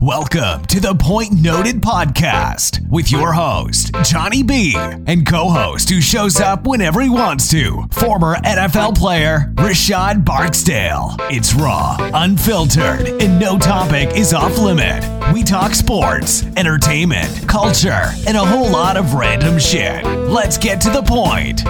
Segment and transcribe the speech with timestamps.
[0.00, 6.00] Welcome to the Point Noted podcast with your host, Johnny B, and co host who
[6.00, 11.16] shows up whenever he wants to, former NFL player Rashad Barksdale.
[11.30, 15.04] It's raw, unfiltered, and no topic is off limit.
[15.34, 20.04] We talk sports, entertainment, culture, and a whole lot of random shit.
[20.04, 21.64] Let's get to the point.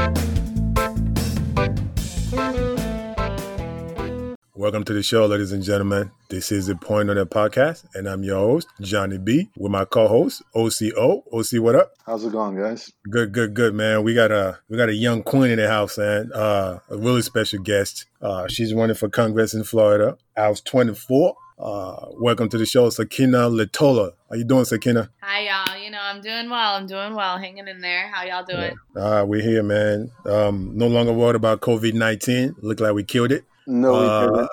[4.59, 6.11] Welcome to the show, ladies and gentlemen.
[6.30, 10.43] This is the Point Noted Podcast, and I'm your host, Johnny B, with my co-host,
[10.53, 11.22] OCO.
[11.32, 11.93] OC, what up?
[12.04, 12.93] How's it going, guys?
[13.08, 14.03] Good, good, good, man.
[14.03, 16.32] We got a we got a young queen in the house, man.
[16.34, 18.07] Uh, a really special guest.
[18.21, 20.18] Uh, she's running for Congress in Florida.
[20.36, 21.36] I was 24.
[21.56, 24.14] Uh, welcome to the show, Sakina Lehtola.
[24.29, 25.09] How you doing, Sakina?
[25.22, 25.81] Hi, y'all.
[25.81, 26.75] You know, I'm doing well.
[26.75, 27.39] I'm doing well.
[27.39, 28.09] Hanging in there.
[28.09, 28.76] How y'all doing?
[28.96, 30.11] Uh, we're here, man.
[30.26, 32.56] Um, no longer worried about COVID 19.
[32.61, 33.45] Look like we killed it.
[33.70, 34.50] No, we Uh, didn't.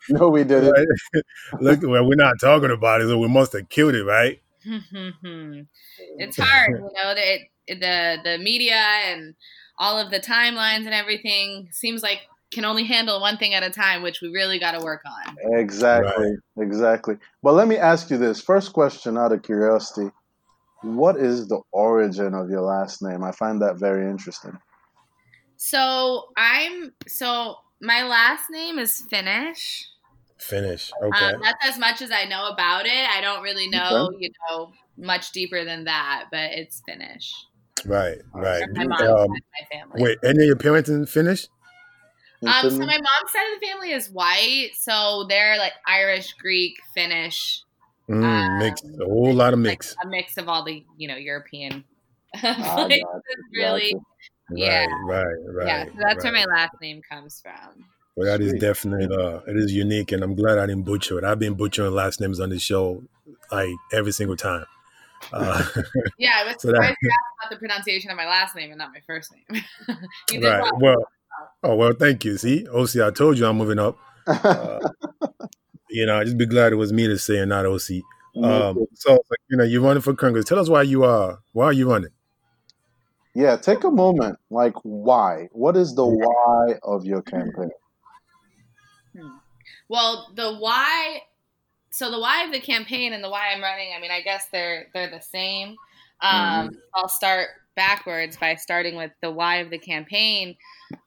[0.08, 0.70] no, we didn't.
[0.70, 0.86] Right?
[1.60, 4.40] Look, well, we're not talking about it, so we must have killed it, right?
[4.64, 7.14] it's hard, you know.
[7.14, 9.34] It, the the media and
[9.78, 13.70] all of the timelines and everything seems like can only handle one thing at a
[13.70, 15.36] time, which we really got to work on.
[15.58, 17.16] Exactly, exactly.
[17.42, 20.10] But let me ask you this first question out of curiosity.
[20.82, 23.22] What is the origin of your last name?
[23.22, 24.58] I find that very interesting.
[25.58, 29.86] So I'm so my last name is Finnish.
[30.38, 30.90] Finnish.
[31.02, 31.32] Okay.
[31.34, 33.08] Um, that's as much as I know about it.
[33.10, 37.32] I don't really know, you know, much deeper than that, but it's Finnish.
[37.84, 38.64] right, right.
[38.74, 40.02] My mom's Um, side of my family.
[40.02, 41.46] wait, any of your parents in Finnish?
[42.42, 46.32] In Um, so my mom's side of the family is white, so they're like Irish,
[46.34, 47.64] Greek, Finnish,
[48.08, 48.82] Mm, Um, mix.
[49.00, 49.96] A whole lot of mix.
[50.02, 51.84] a mix of all the you know European
[52.60, 53.44] Ah, places.
[53.52, 54.04] really, gotcha.
[54.52, 54.86] Yeah.
[55.04, 55.66] Right, right, right.
[55.66, 55.84] yeah.
[55.86, 56.32] So that's right.
[56.32, 57.84] where my last name comes from.
[58.16, 58.60] Well, that is Sweet.
[58.60, 61.24] definitely uh, it is unique, and I'm glad I didn't butcher it.
[61.24, 63.02] I've been butchering last names on the show
[63.52, 64.66] like every single time.
[65.32, 65.64] Uh,
[66.18, 68.90] Yeah, I was So that- surprised about the pronunciation of my last name and not
[68.92, 69.62] my first name.
[70.42, 70.60] right.
[70.62, 70.78] well.
[70.80, 71.08] Well,
[71.62, 71.92] oh well.
[71.98, 72.36] Thank you.
[72.36, 73.98] See, OC, I told you I'm moving up.
[74.26, 74.78] Uh,
[75.88, 78.02] you know, I just be glad it was me to say and not OC.
[78.44, 79.18] Um, so,
[79.48, 80.44] you know, you're running for Congress.
[80.44, 81.40] Tell us why you are.
[81.52, 82.10] Why are you running?
[83.34, 84.38] Yeah, take a moment.
[84.50, 85.48] Like, why?
[85.52, 87.70] What is the why of your campaign?
[89.88, 91.22] Well, the why,
[91.90, 93.90] so the why of the campaign and the why I'm running.
[93.96, 95.76] I mean, I guess they're they're the same.
[96.22, 100.56] Um, I'll start backwards by starting with the why of the campaign.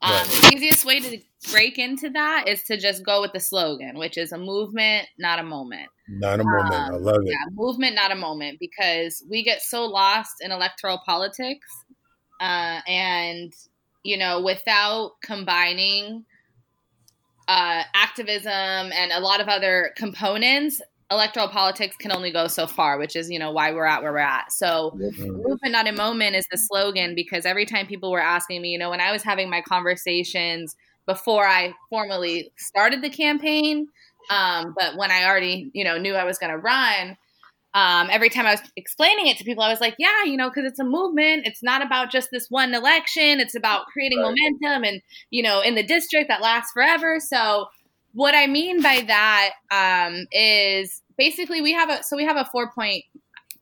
[0.01, 0.25] Um, Right.
[0.25, 1.19] The easiest way to
[1.51, 5.39] break into that is to just go with the slogan, which is a movement, not
[5.39, 5.87] a moment.
[6.07, 6.73] Not a moment.
[6.73, 7.31] I Um, love it.
[7.31, 11.67] Yeah, movement, not a moment, because we get so lost in electoral politics,
[12.39, 13.53] uh, and
[14.03, 16.25] you know, without combining
[17.47, 22.97] uh, activism and a lot of other components, electoral politics can only go so far,
[22.97, 24.51] which is you know why we're at where we're at.
[24.51, 24.99] So
[25.33, 25.43] Mm.
[25.43, 28.77] movement not a moment is the slogan because every time people were asking me you
[28.77, 33.87] know when i was having my conversations before i formally started the campaign
[34.29, 37.17] um, but when i already you know knew i was going to run
[37.73, 40.49] um, every time i was explaining it to people i was like yeah you know
[40.49, 44.33] because it's a movement it's not about just this one election it's about creating Right.
[44.35, 45.01] momentum and
[45.31, 47.67] you know in the district that lasts forever so
[48.13, 52.45] what i mean by that um, is basically we have a so we have a
[52.51, 53.03] four point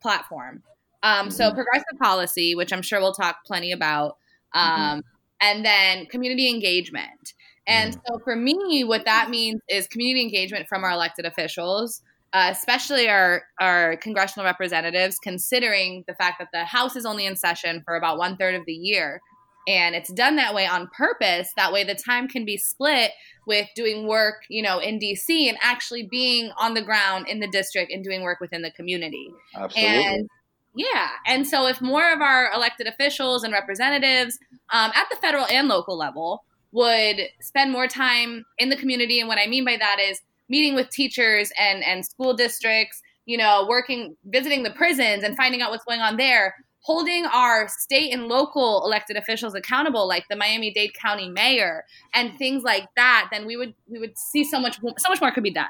[0.01, 0.63] platform
[1.03, 1.55] um, so Mhm.
[1.55, 4.17] progressive policy, which I'm sure we'll talk plenty about,
[4.53, 5.01] um,
[5.41, 7.33] and then community engagement.
[7.65, 12.01] And so for me, what that means is community engagement from our elected officials,
[12.33, 17.35] uh, especially our our congressional representatives, considering the fact that the House is only in
[17.35, 19.21] session for about one third of the year.
[19.67, 21.49] And it's done that way on purpose.
[21.55, 23.11] That way, the time can be split
[23.45, 27.47] with doing work, you know, in DC and actually being on the ground in the
[27.47, 29.31] district and doing work within the community.
[29.55, 30.03] Absolutely.
[30.03, 30.29] And
[30.73, 34.39] yeah, and so if more of our elected officials and representatives
[34.71, 39.27] um, at the federal and local level would spend more time in the community, and
[39.27, 40.21] what I mean by that is
[40.51, 45.61] meeting with teachers and and school districts, you know, working, visiting the prisons, and finding
[45.61, 46.53] out what's going on there.
[46.83, 52.63] Holding our state and local elected officials accountable, like the Miami-Dade County mayor, and things
[52.63, 55.53] like that, then we would we would see so much so much more could be
[55.53, 55.67] done.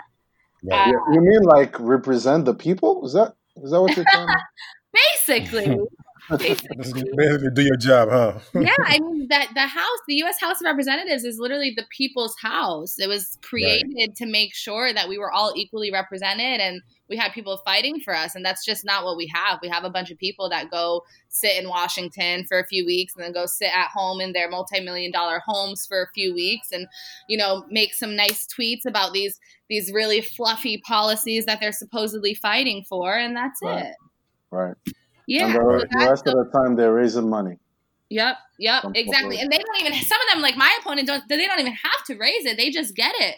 [0.63, 0.87] Right.
[0.87, 3.05] you, you mean like represent the people?
[3.05, 4.05] Is that is that what you're
[4.93, 5.85] Basically, Basically,
[6.37, 8.39] do your job, huh?
[8.53, 10.39] yeah, I mean that the House, the U.S.
[10.39, 12.99] House of Representatives, is literally the people's house.
[12.99, 14.15] It was created right.
[14.15, 18.15] to make sure that we were all equally represented and we had people fighting for
[18.15, 19.59] us, and that's just not what we have.
[19.61, 23.13] We have a bunch of people that go sit in Washington for a few weeks
[23.15, 26.69] and then go sit at home in their multi-million dollar homes for a few weeks,
[26.71, 26.87] and
[27.27, 29.39] you know make some nice tweets about these
[29.69, 33.85] these really fluffy policies that they're supposedly fighting for, and that's right.
[33.85, 33.95] it.
[34.49, 34.75] Right.
[35.31, 35.45] Yeah.
[35.45, 37.57] And the, the rest the, of the time they're raising money.
[38.09, 39.39] Yep, yep, exactly.
[39.39, 39.93] And they don't even.
[39.93, 41.23] Some of them, like my opponent, don't.
[41.29, 42.57] They don't even have to raise it.
[42.57, 43.37] They just get it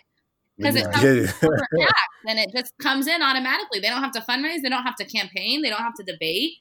[0.58, 1.28] because it comes it.
[1.28, 3.80] tax, and it just comes in automatically.
[3.80, 4.64] They don't have to fundraise.
[4.64, 5.62] They don't have to campaign.
[5.62, 6.54] They don't have to debate.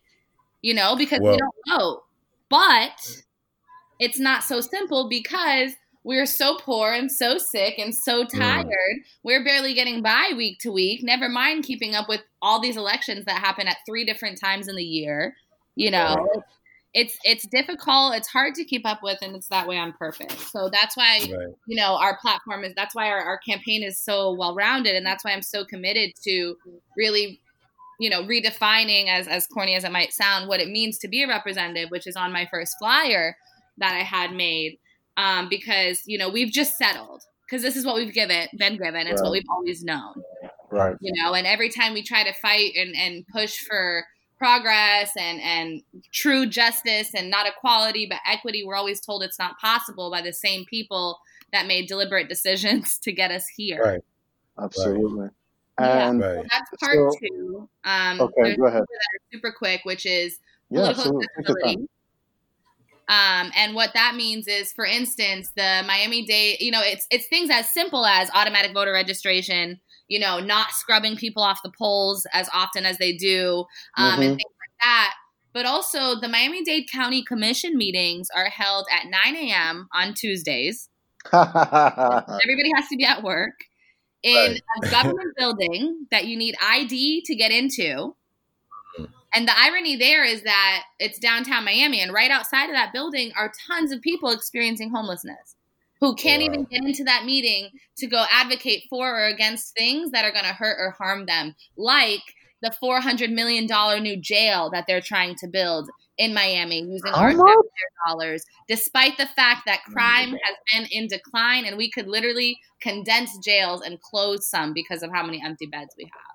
[0.60, 2.02] You know, because well, they don't vote.
[2.50, 3.22] But
[3.98, 5.72] it's not so simple because
[6.04, 8.38] we're so poor and so sick and so mm.
[8.38, 8.66] tired.
[8.66, 9.04] Mm.
[9.22, 11.02] We're barely getting by week to week.
[11.02, 14.76] Never mind keeping up with all these elections that happen at three different times in
[14.76, 15.36] the year.
[15.74, 16.44] You know, right.
[16.92, 18.14] it's it's difficult.
[18.14, 20.36] It's hard to keep up with, and it's that way on purpose.
[20.50, 21.48] So that's why right.
[21.66, 22.74] you know our platform is.
[22.76, 26.12] That's why our, our campaign is so well rounded, and that's why I'm so committed
[26.24, 26.56] to
[26.96, 27.40] really
[27.98, 31.22] you know redefining as as corny as it might sound what it means to be
[31.22, 33.36] a representative which is on my first flyer
[33.76, 34.78] that i had made
[35.16, 39.06] um, because you know we've just settled because this is what we've given been given.
[39.06, 39.26] It's right.
[39.26, 40.14] what we've always known.
[40.70, 40.96] Right.
[41.00, 44.04] You know, and every time we try to fight and, and push for
[44.38, 45.82] progress and and
[46.12, 50.32] true justice and not equality but equity, we're always told it's not possible by the
[50.32, 51.18] same people
[51.52, 53.82] that made deliberate decisions to get us here.
[53.82, 54.00] Right.
[54.58, 55.28] Absolutely.
[55.80, 57.68] Yeah, and so that's part so, two.
[57.84, 58.84] Um, okay, go ahead.
[59.32, 60.38] Super quick, which is
[60.70, 61.88] yeah, political accessibility.
[63.12, 67.26] Um, and what that means is, for instance, the Miami Dade, you know, it's it's
[67.28, 69.78] things as simple as automatic voter registration,
[70.08, 73.66] you know, not scrubbing people off the polls as often as they do,
[73.98, 74.22] um, mm-hmm.
[74.22, 75.14] and things like that.
[75.52, 79.88] But also, the Miami Dade County Commission meetings are held at 9 a.m.
[79.92, 80.88] on Tuesdays.
[81.34, 83.52] Everybody has to be at work
[84.22, 84.60] in right.
[84.84, 88.16] a government building that you need ID to get into.
[89.34, 93.32] And the irony there is that it's downtown Miami, and right outside of that building
[93.36, 95.56] are tons of people experiencing homelessness
[96.00, 100.24] who can't even get into that meeting to go advocate for or against things that
[100.24, 102.22] are going to hurt or harm them, like
[102.60, 103.66] the $400 million
[104.02, 105.88] new jail that they're trying to build
[106.18, 107.32] in Miami using our
[108.06, 113.38] dollars, despite the fact that crime has been in decline and we could literally condense
[113.38, 116.31] jails and close some because of how many empty beds we have.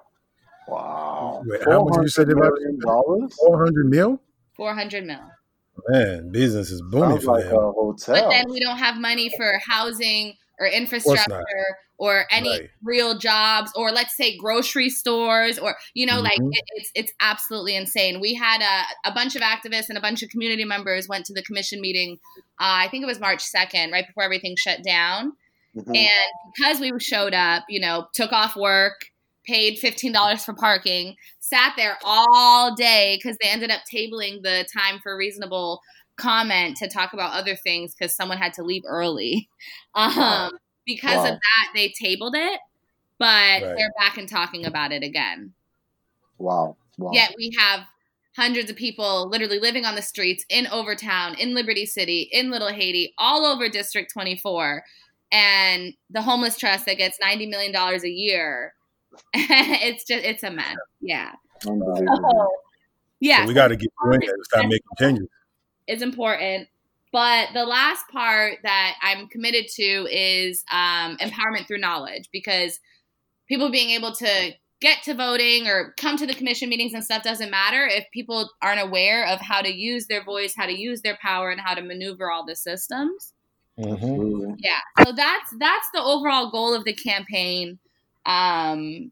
[0.67, 1.43] Wow.
[1.45, 3.33] Wait, how much you said about dollars?
[3.35, 4.21] Four hundred mil.
[4.55, 5.19] Four hundred mil.
[5.89, 7.55] Man, business is booming Sounds for like them.
[7.55, 8.15] a hotel.
[8.15, 12.69] But then we don't have money for housing or infrastructure or any right.
[12.83, 16.23] real jobs or let's say grocery stores or you know mm-hmm.
[16.23, 20.01] like it, it's it's absolutely insane we had a, a bunch of activists and a
[20.01, 22.19] bunch of community members went to the commission meeting
[22.59, 25.33] uh, i think it was march 2nd right before everything shut down
[25.75, 25.95] mm-hmm.
[25.95, 29.05] and because we showed up you know took off work
[29.47, 34.99] paid $15 for parking, sat there all day because they ended up tabling the time
[35.01, 35.81] for reasonable
[36.17, 39.49] comment to talk about other things because someone had to leave early.
[39.95, 40.51] Um,
[40.85, 41.23] because wow.
[41.23, 42.59] of that, they tabled it,
[43.17, 43.61] but right.
[43.61, 45.53] they're back and talking about it again.
[46.37, 46.77] Wow.
[46.99, 47.09] wow.
[47.13, 47.81] Yet we have
[48.35, 52.67] hundreds of people literally living on the streets in Overtown, in Liberty City, in Little
[52.67, 54.83] Haiti, all over District 24.
[55.31, 58.75] And the homeless trust that gets $90 million a year
[59.33, 60.75] it's just it's a mess.
[61.01, 61.31] Yeah.
[61.61, 62.49] So,
[63.19, 63.43] yeah.
[63.43, 64.37] So we got to get doing that.
[64.43, 65.27] Start making changes.
[65.87, 66.67] It's important.
[67.11, 72.79] But the last part that I'm committed to is um, empowerment through knowledge because
[73.47, 77.23] people being able to get to voting or come to the commission meetings and stuff
[77.23, 81.01] doesn't matter if people aren't aware of how to use their voice, how to use
[81.01, 83.33] their power, and how to maneuver all the systems.
[83.79, 84.55] Mm-hmm.
[84.59, 87.79] Yeah, so that's that's the overall goal of the campaign
[88.27, 89.11] um,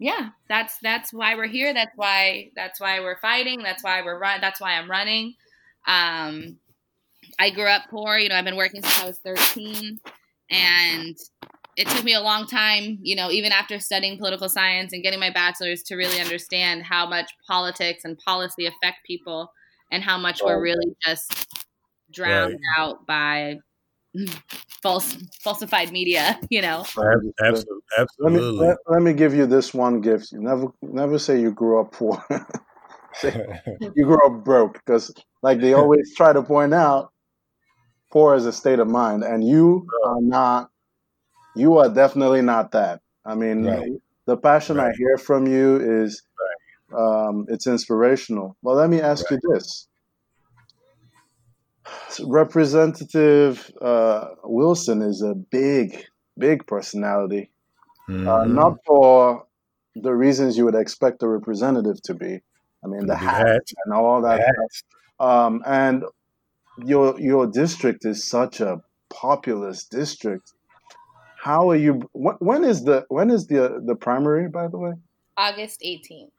[0.00, 1.72] yeah, that's that's why we're here.
[1.72, 3.62] That's why that's why we're fighting.
[3.62, 4.40] That's why we're run.
[4.40, 5.34] That's why I'm running.
[5.86, 6.58] Um,
[7.38, 8.18] I grew up poor.
[8.18, 10.00] You know, I've been working since I was 13,
[10.50, 11.16] and
[11.76, 12.98] it took me a long time.
[13.02, 17.06] You know, even after studying political science and getting my bachelor's, to really understand how
[17.06, 19.52] much politics and policy affect people,
[19.92, 21.46] and how much we're really just
[22.10, 22.80] drowned right.
[22.80, 23.58] out by
[24.82, 28.14] false falsified media you know absolutely, absolutely.
[28.18, 31.52] Let, me, let, let, me give you this one gift you never never say you
[31.52, 32.24] grew up poor
[33.22, 35.12] you grew up broke because
[35.42, 37.12] like they always try to point out
[38.10, 40.70] poor is a state of mind and you are not
[41.56, 43.90] you are definitely not that i mean right.
[44.26, 44.92] the passion right.
[44.92, 46.22] i hear from you is
[46.90, 47.28] right.
[47.28, 49.88] um, it's inspirational well let me ask you this
[52.26, 56.04] Representative uh, Wilson is a big,
[56.38, 57.50] big personality.
[58.08, 58.26] Mhm.
[58.28, 59.46] Uh, not for
[59.94, 62.40] the reasons you would expect a representative to be.
[62.84, 63.62] I mean, the The hat hat.
[63.84, 64.40] and all that.
[64.40, 65.28] Stuff.
[65.28, 66.04] Um, and
[66.78, 70.52] your your district is such a populous district.
[71.42, 71.94] How are you?
[72.12, 74.48] wh- When is the when is the the primary?
[74.48, 74.92] By the way.
[75.36, 76.32] August 18th.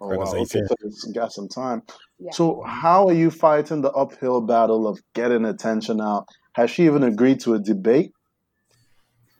[0.00, 0.24] Oh wow!
[0.24, 1.82] Okay, so it's got some time.
[2.18, 2.30] Yeah.
[2.32, 6.26] So how are you fighting the uphill battle of getting attention out?
[6.52, 8.12] Has she even agreed to a debate?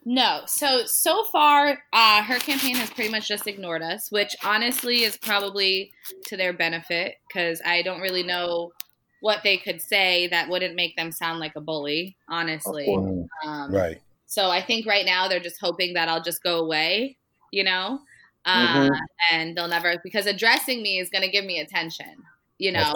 [0.05, 0.43] No.
[0.47, 5.17] So so far, uh, her campaign has pretty much just ignored us, which honestly is
[5.17, 5.93] probably
[6.27, 8.73] to their benefit because I don't really know
[9.21, 12.17] what they could say that wouldn't make them sound like a bully.
[12.29, 12.87] Honestly.
[13.45, 14.01] Um, Right.
[14.27, 17.17] So I think right now they're just hoping that I'll just go away,
[17.51, 18.01] you know,
[18.45, 18.99] uh, Mhm.
[19.33, 22.23] and they'll never because addressing me is going to give me attention,
[22.59, 22.95] you know.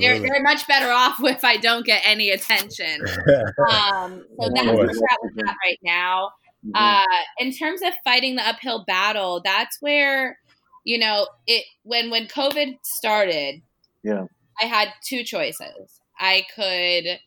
[0.00, 3.02] They're, they're much better off if I don't get any attention.
[3.70, 4.96] Um, so that's where we're at
[5.36, 6.30] that right now.
[6.66, 6.72] Mhm.
[6.74, 7.04] Uh,
[7.38, 10.38] in terms of fighting the uphill battle, that's where,
[10.84, 13.60] you know, it when when COVID started,
[14.02, 14.24] Yeah.
[14.60, 16.00] I had two choices.
[16.18, 17.20] I could,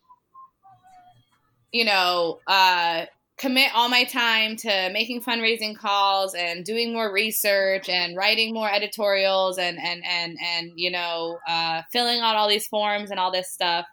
[1.71, 3.05] you know, uh,
[3.41, 8.71] commit all my time to making fundraising calls and doing more research and writing more
[8.71, 13.31] editorials and and and and you know, uh, filling out all these forms and all
[13.31, 13.85] this stuff,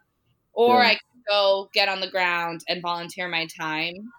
[0.52, 0.88] or Yeah.
[0.88, 4.12] I could go get on the ground and volunteer my time.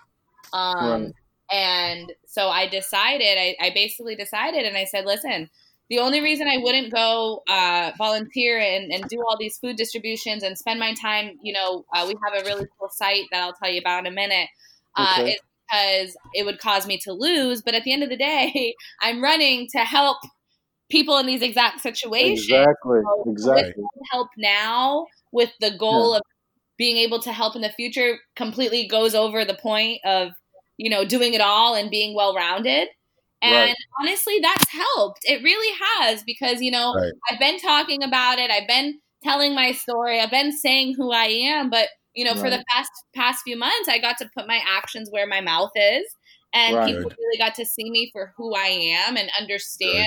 [0.52, 1.14] Um, Right.
[1.52, 5.50] And so I decided, I, I basically decided, and I said, listen,
[5.90, 10.44] the only reason I wouldn't go uh, volunteer and, and do all these food distributions
[10.44, 13.54] and spend my time, you know, uh, we have a really cool site that I'll
[13.54, 14.48] tell you about in a minute,
[14.96, 15.36] uh, is
[15.72, 17.62] because it would cause me to lose.
[17.62, 20.18] But at the end of the day, I'm running to help
[20.92, 23.00] people in these exact situations Exactly.
[23.04, 23.84] So, Exactly.
[24.12, 26.22] help now with the goal of
[26.78, 30.32] being able to help in the future completely goes over the point of
[30.78, 32.88] you know doing it all and being well rounded
[33.42, 33.76] and Right.
[34.02, 37.14] honestly that's helped it really has because you know Right.
[37.30, 41.26] i've been talking about it i've been telling my story i've been saying who i
[41.26, 44.60] am but you know for the past past few months i got to put my
[44.68, 46.06] actions where my mouth is
[46.54, 46.84] and Right.
[46.84, 48.66] people really got to see me for who i
[49.08, 50.06] am and understand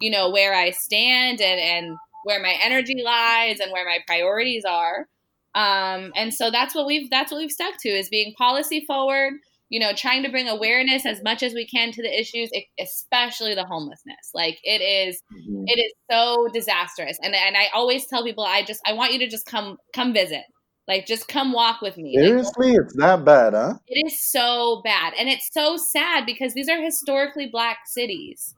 [0.00, 4.64] you know where i stand and and where my energy lies and where my priorities
[4.64, 5.06] are.
[5.54, 9.34] Um and so that's what we've that's what we've stuck to is being policy forward
[9.68, 13.54] you know trying to bring awareness as much as we can to the issues especially
[13.54, 14.30] the homelessness.
[14.34, 15.66] Like it is Mhm.
[15.66, 17.18] it is so disastrous.
[17.22, 20.12] And and i always tell people i just i want you to just come come
[20.14, 20.44] visit
[20.88, 23.74] like just come walk with me Like, Seriously, it's that bad, huh?
[23.86, 28.54] it is so bad and it's so sad because these are historically black cities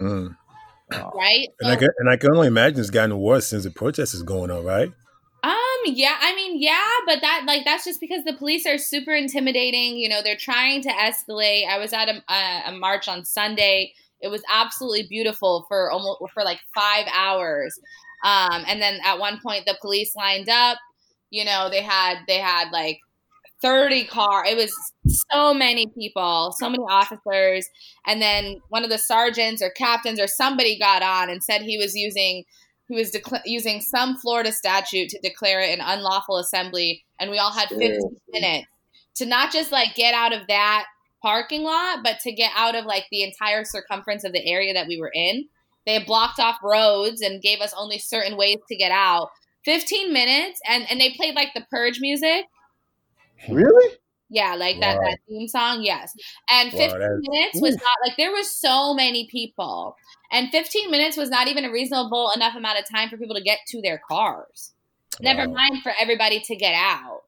[0.00, 0.34] Mm.
[1.14, 4.14] right And I can and I can only imagine it's gotten worse since the protest
[4.14, 4.92] is going on, right?
[5.42, 9.14] Um, yeah, I mean, yeah, but that like that's just because the police are super
[9.14, 9.96] intimidating.
[9.96, 11.66] You know, they're trying to escalate.
[11.66, 13.94] I was at a, a, a march on Sunday.
[14.20, 17.78] It was absolutely beautiful for almost for like five hours.
[18.22, 20.76] Um, and then at one point the police lined up.
[21.30, 22.98] You know, they had they had like
[23.62, 24.44] thirty car.
[24.44, 24.72] It was
[25.32, 27.68] so many people, so many officers,
[28.06, 31.78] and then one of the sergeants or captains or somebody got on and said he
[31.78, 32.44] was using
[32.88, 37.38] he was decla- using some Florida statute to declare it an unlawful assembly, and we
[37.38, 38.66] all had 15 minutes
[39.16, 40.86] to not just like get out of that
[41.22, 44.88] parking lot, but to get out of like the entire circumference of the area that
[44.88, 45.44] we were in.
[45.86, 49.30] They blocked off roads and gave us only certain ways to get out.
[49.64, 52.46] 15 minutes, and and they played like the purge music.
[53.48, 53.96] Really?
[54.32, 55.02] Yeah, like that, Wow.
[55.10, 56.12] that theme song, yes.
[56.48, 59.96] And 15 that's- minutes was not like there was so many people.
[60.30, 63.42] And 15 minutes was not even a reasonable enough amount of time for people to
[63.42, 64.72] get to their cars.
[65.20, 67.22] Never mind for everybody to get out.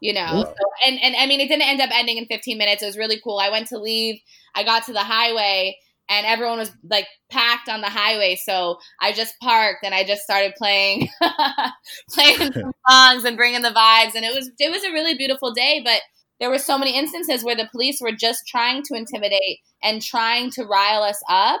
[0.00, 0.20] You know.
[0.20, 0.44] Wow.
[0.44, 2.82] So, and and I mean it didn't end up ending in 15 minutes.
[2.82, 3.38] It was really cool.
[3.38, 4.20] I went to leave.
[4.54, 8.36] I got to the highway and everyone was like packed on the highway.
[8.36, 11.08] So I just parked and I just started playing
[12.10, 14.14] playing some songs and bringing the vibes.
[14.14, 15.80] And it was it was a really beautiful day.
[15.84, 16.02] But
[16.40, 20.50] there were so many instances where the police were just trying to intimidate and trying
[20.52, 21.60] to rile us up.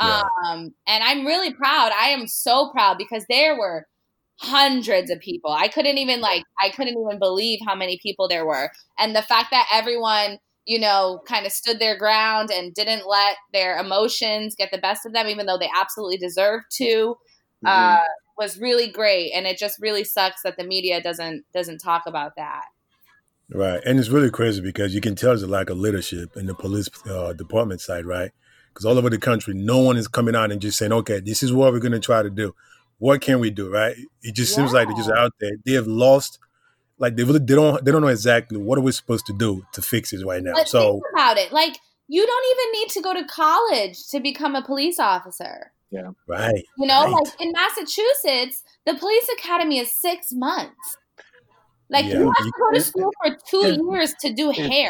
[0.00, 0.22] Yeah.
[0.44, 1.90] Um, and I'm really proud.
[1.98, 3.86] I am so proud because there were
[4.38, 5.50] hundreds of people.
[5.50, 8.70] I couldn't even like I couldn't even believe how many people there were.
[8.98, 13.36] And the fact that everyone, you know, kind of stood their ground and didn't let
[13.52, 17.16] their emotions get the best of them even though they absolutely deserved to
[17.64, 18.00] Mm-hmm.
[18.02, 18.04] uh
[18.36, 22.32] was really great and it just really sucks that the media doesn't doesn't talk about
[22.36, 22.64] that.
[23.48, 26.46] Right, and it's really crazy because you can tell there's a lack of leadership in
[26.46, 28.32] the police uh, department side, right?
[28.68, 31.42] Because all over the country, no one is coming out and just saying, "Okay, this
[31.42, 32.54] is what we're going to try to do.
[32.98, 33.70] what can we do?
[33.70, 33.96] Right?
[34.22, 34.56] It just yeah.
[34.56, 35.52] seems like they're just out there.
[35.64, 36.38] They have lost.
[36.98, 39.66] Like they really, they don't they don't know exactly what are we supposed to do
[39.72, 40.52] to fix it right now.
[40.54, 44.20] But so think about it, like you don't even need to go to college to
[44.20, 45.72] become a police officer.
[45.90, 46.10] Yeah.
[46.26, 46.64] Right.
[46.78, 47.12] You know, right.
[47.12, 50.96] like in Massachusetts, the police academy is six months.
[51.88, 52.18] Like yeah.
[52.18, 54.88] you have to go to school for two years to do hair.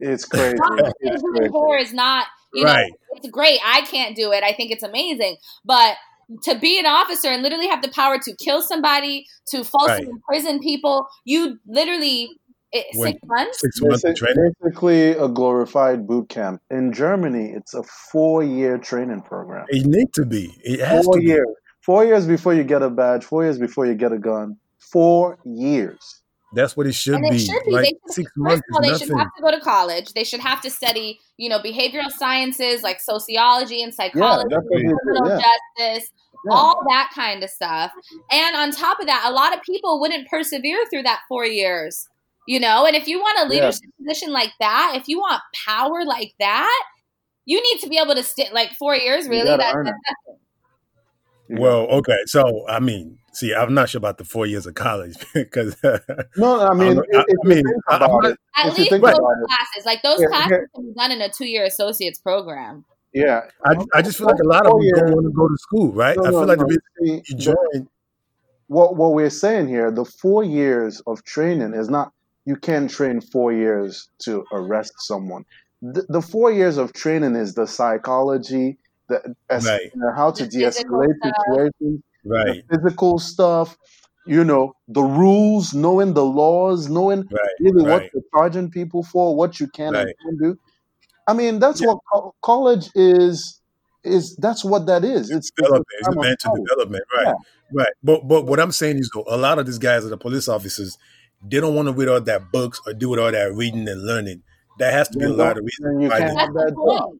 [0.00, 0.56] It's crazy.
[1.00, 1.52] It's crazy.
[1.52, 2.90] Hair is not, you right.
[2.90, 3.58] know, it's great.
[3.64, 4.42] I can't do it.
[4.42, 5.36] I think it's amazing.
[5.64, 5.96] But
[6.42, 10.08] to be an officer and literally have the power to kill somebody, to falsely right.
[10.08, 12.28] imprison people, you literally
[12.72, 13.60] eh, it, six months.
[13.60, 14.52] Six months of training.
[14.62, 16.60] Basically, a glorified boot camp.
[16.70, 19.66] In Germany, it's a four-year training program.
[19.68, 20.54] It need to be.
[20.62, 21.46] It has four to years.
[21.46, 21.54] Be.
[21.80, 23.24] Four years before you get a badge.
[23.24, 24.56] Four years before you get a gun.
[24.78, 26.22] Four years.
[26.54, 27.36] That's what it should and be.
[27.36, 27.70] It should be.
[27.72, 29.08] Like should, six months all, they nothing.
[29.08, 30.12] should have to go to college.
[30.12, 35.28] They should have to study, you know, behavioral sciences like sociology and psychology, yeah, criminal
[35.28, 35.42] yeah.
[35.78, 36.10] justice,
[36.46, 36.52] yeah.
[36.52, 37.92] all that kind of stuff.
[38.30, 42.08] And on top of that, a lot of people wouldn't persevere through that four years.
[42.46, 46.04] You know, and if you want a leadership position like that, if you want power
[46.04, 46.84] like that,
[47.46, 49.28] you need to be able to stick like four years.
[49.28, 51.60] Really, that, that's nothing.
[51.60, 52.18] Well, okay.
[52.26, 55.76] So, I mean, see, I'm not sure about the four years of college because.
[56.36, 60.50] no, I mean, I, I, I mean, at least those classes, like those yeah, classes,
[60.50, 60.58] yeah.
[60.74, 62.84] can be done in a two-year associates program.
[63.12, 65.56] Yeah, I, I just feel like a lot of them don't want to go to
[65.58, 66.16] school, right?
[66.16, 66.66] No, I feel no, like no.
[67.00, 67.88] you join.
[68.66, 72.12] What what we're saying here, the four years of training is not.
[72.44, 75.44] You can't train four years to arrest someone.
[75.80, 79.92] The, the four years of training is the psychology, the right.
[80.16, 82.62] how to de-escalate situations, right?
[82.68, 83.76] The physical stuff,
[84.26, 87.40] you know, the rules, knowing the laws, knowing right.
[87.60, 88.02] really right.
[88.02, 90.06] what you're charging people for, what you can right.
[90.06, 90.58] and can't do.
[91.26, 91.88] I mean, that's yeah.
[91.88, 93.60] what co- college is.
[94.06, 95.30] Is that's what that is?
[95.30, 95.86] It's, it's development.
[95.98, 97.26] It's a mental development, right?
[97.28, 97.32] Yeah.
[97.72, 97.92] Right.
[98.02, 100.46] But but what I'm saying is, though, a lot of these guys are the police
[100.46, 100.98] officers.
[101.42, 104.42] They don't want to read all that books or do all that reading and learning.
[104.78, 106.02] That has to be a lot of reasons.
[106.02, 107.16] You why can't they- have that job.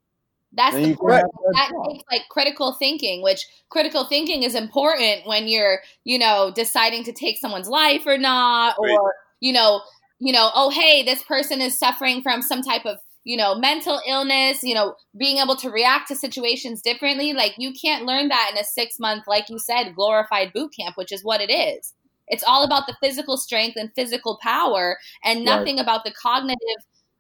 [0.56, 1.16] That's Then the you point.
[1.16, 6.52] That that takes like critical thinking, which critical thinking is important when you're, you know,
[6.54, 9.12] deciding to take someone's life or not, or Right.
[9.40, 9.82] you know,
[10.20, 14.00] you know, oh hey, this person is suffering from some type of, you know, mental
[14.06, 17.32] illness, you know, being able to react to situations differently.
[17.32, 20.96] Like you can't learn that in a six month, like you said, glorified boot camp,
[20.96, 21.94] which is what it is.
[22.28, 25.44] It's all about the physical strength and physical power and Right.
[25.44, 26.59] nothing about the cognitive,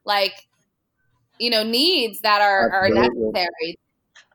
[0.04, 0.32] like,
[1.38, 3.78] you know, needs that are, are necessary.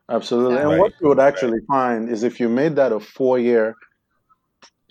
[0.09, 0.57] Absolutely.
[0.59, 0.79] And Right.
[0.79, 3.75] what you would actually find is if you made that a four year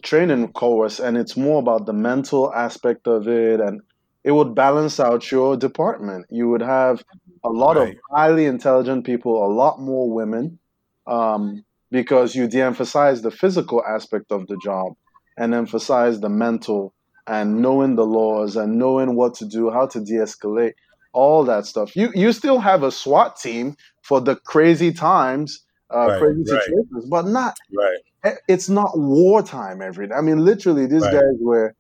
[0.03, 3.81] training course and it's more about the mental aspect of it and
[4.25, 6.27] it would balance out your department.
[6.31, 7.03] You would have
[7.45, 7.97] a lot Right.
[7.97, 10.59] of highly intelligent people, a lot more women,
[11.07, 14.93] um, because you de emphasize the physical aspect of the job
[15.37, 16.95] and emphasize the mental
[17.27, 20.75] and knowing the laws and knowing what to do, how to de escalate,
[21.19, 21.97] all that stuff.
[21.97, 26.59] You you still have a SWAT team for the crazy times, uh, Right, crazy right.
[26.61, 27.55] situations, but not.
[27.73, 27.99] Right.
[28.25, 30.15] Eh, it's not wartime every day.
[30.15, 31.13] I mean, literally, these Right.
[31.13, 31.75] guys were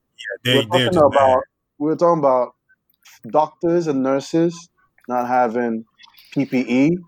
[0.44, 1.42] They, we're talking about
[1.78, 2.54] we're talking about
[3.30, 4.68] doctors and nurses
[5.08, 5.84] not having
[6.32, 7.04] PPE,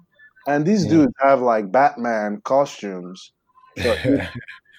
[0.46, 0.88] and these Yeah.
[0.88, 3.32] dudes have like Batman costumes
[3.82, 4.28] for each,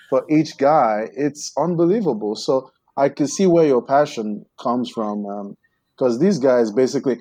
[0.10, 1.10] for each guy.
[1.16, 2.36] It's unbelievable.
[2.36, 5.56] So I can see where your passion comes from, um,
[5.98, 7.20] because these guys basically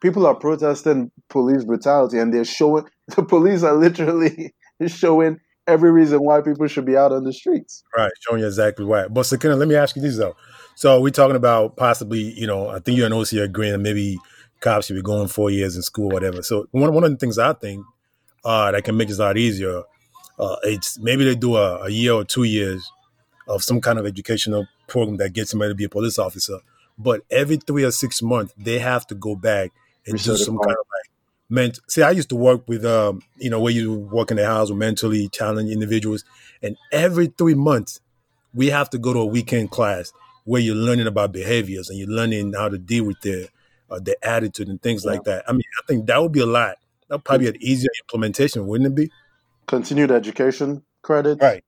[0.00, 2.84] people are protesting police brutality, and they're showing
[3.16, 4.54] the police are literally
[4.86, 7.82] showing every reason why people should be out on the streets.
[7.96, 9.08] Right, showing you exactly why.
[9.08, 10.36] But Sakina, let me ask you this though.
[10.74, 14.18] So we're talking about possibly, you know, I think you and OC agreeing that maybe
[14.60, 16.42] cops should be going four years in school, or whatever.
[16.42, 17.84] So one one of the things I think
[18.44, 19.82] uh, that can make this a lot easier,
[20.38, 22.90] uh, it's maybe they do a, a year or two years
[23.48, 26.58] of some kind of educational program that gets somebody to be a police officer.
[26.98, 29.70] But every three or six months, they have to go back
[30.10, 31.10] and do some kind of like
[31.48, 31.78] ment.
[31.88, 34.70] See, I used to work with, um, you know, where you work in the house
[34.70, 36.24] with mentally challenged individuals,
[36.62, 38.00] and every three months,
[38.54, 40.12] we have to go to a weekend class
[40.44, 43.46] where you're learning about behaviors and you're learning how to deal with their
[43.90, 45.44] uh, their attitude and things like that.
[45.48, 46.76] I mean, I think that would be a lot.
[47.08, 49.10] That would probably be an easier implementation, wouldn't it be?
[49.66, 51.64] Continued education credit, Right.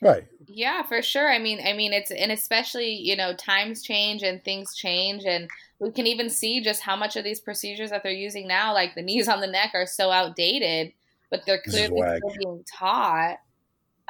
[0.00, 0.24] Right.
[0.52, 1.30] Yeah, for sure.
[1.30, 5.48] I mean, I mean, it's and especially you know times change and things change, and
[5.78, 8.94] we can even see just how much of these procedures that they're using now, like
[8.94, 10.92] the knees on the neck, are so outdated,
[11.30, 13.36] but they're clearly still being taught.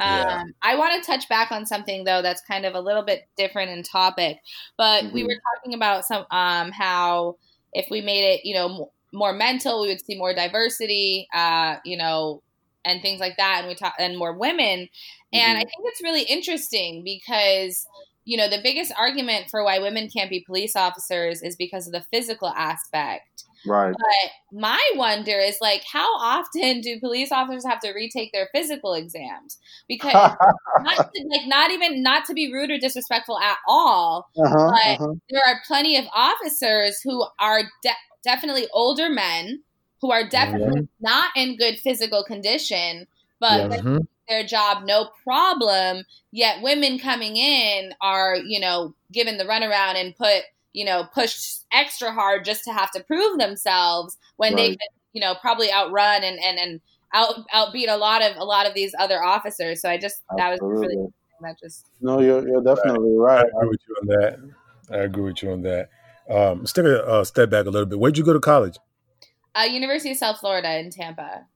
[0.03, 0.40] Yeah.
[0.40, 3.24] Um, I want to touch back on something though that's kind of a little bit
[3.37, 4.38] different in topic,
[4.79, 5.26] but we Mhm.
[5.26, 7.37] were talking about some um, how
[7.74, 11.29] if we made it, you know, m- more mental, we would see more diversity.
[11.35, 12.42] Uh, you know,
[12.84, 14.88] and things like that, and we talk and more women.
[15.32, 17.86] And I think it's really interesting because
[18.24, 21.92] you know the biggest argument for why women can't be police officers is because of
[21.92, 23.44] the physical aspect.
[23.66, 23.92] Right.
[23.92, 28.94] But my wonder is like, how often do police officers have to retake their physical
[28.94, 29.58] exams?
[29.86, 30.12] Because
[30.80, 35.02] not to, like not even not to be rude or disrespectful at all, Uh-huh, but
[35.02, 35.14] uh-huh.
[35.28, 37.90] there are plenty of officers who are de-
[38.24, 39.62] definitely older men
[40.00, 43.06] who are definitely not in good physical condition,
[43.40, 43.70] but Yes.
[43.70, 43.84] they do
[44.28, 46.04] their job no problem.
[46.32, 51.64] Yet women coming in are, you know, given the runaround and put, you know, pushed
[51.72, 54.70] extra hard just to have to prove themselves when they Right.
[54.70, 56.80] could, you know, probably outrun and and and
[57.12, 59.80] out outbeat a lot of a lot of these other officers.
[59.82, 61.12] So I just that was really Absolutely.
[61.42, 63.46] that just No, you're you're definitely I right.
[63.56, 64.38] agree with you on that.
[64.92, 65.88] I agree with you on that.
[66.28, 67.98] Um, let's take a uh, step back a little bit.
[67.98, 68.76] Where'd you go to college?
[69.54, 71.46] Uh, University of South Florida in Tampa.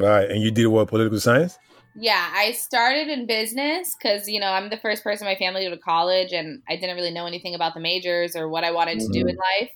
[0.00, 0.88] All right, and you did what?
[0.88, 1.58] Political science?
[1.96, 5.62] Yeah, I started in business because you know I'm the first person in my family
[5.64, 8.64] to go to college, and I didn't really know anything about the majors or what
[8.64, 9.30] I wanted to do Mhm.
[9.30, 9.70] in life.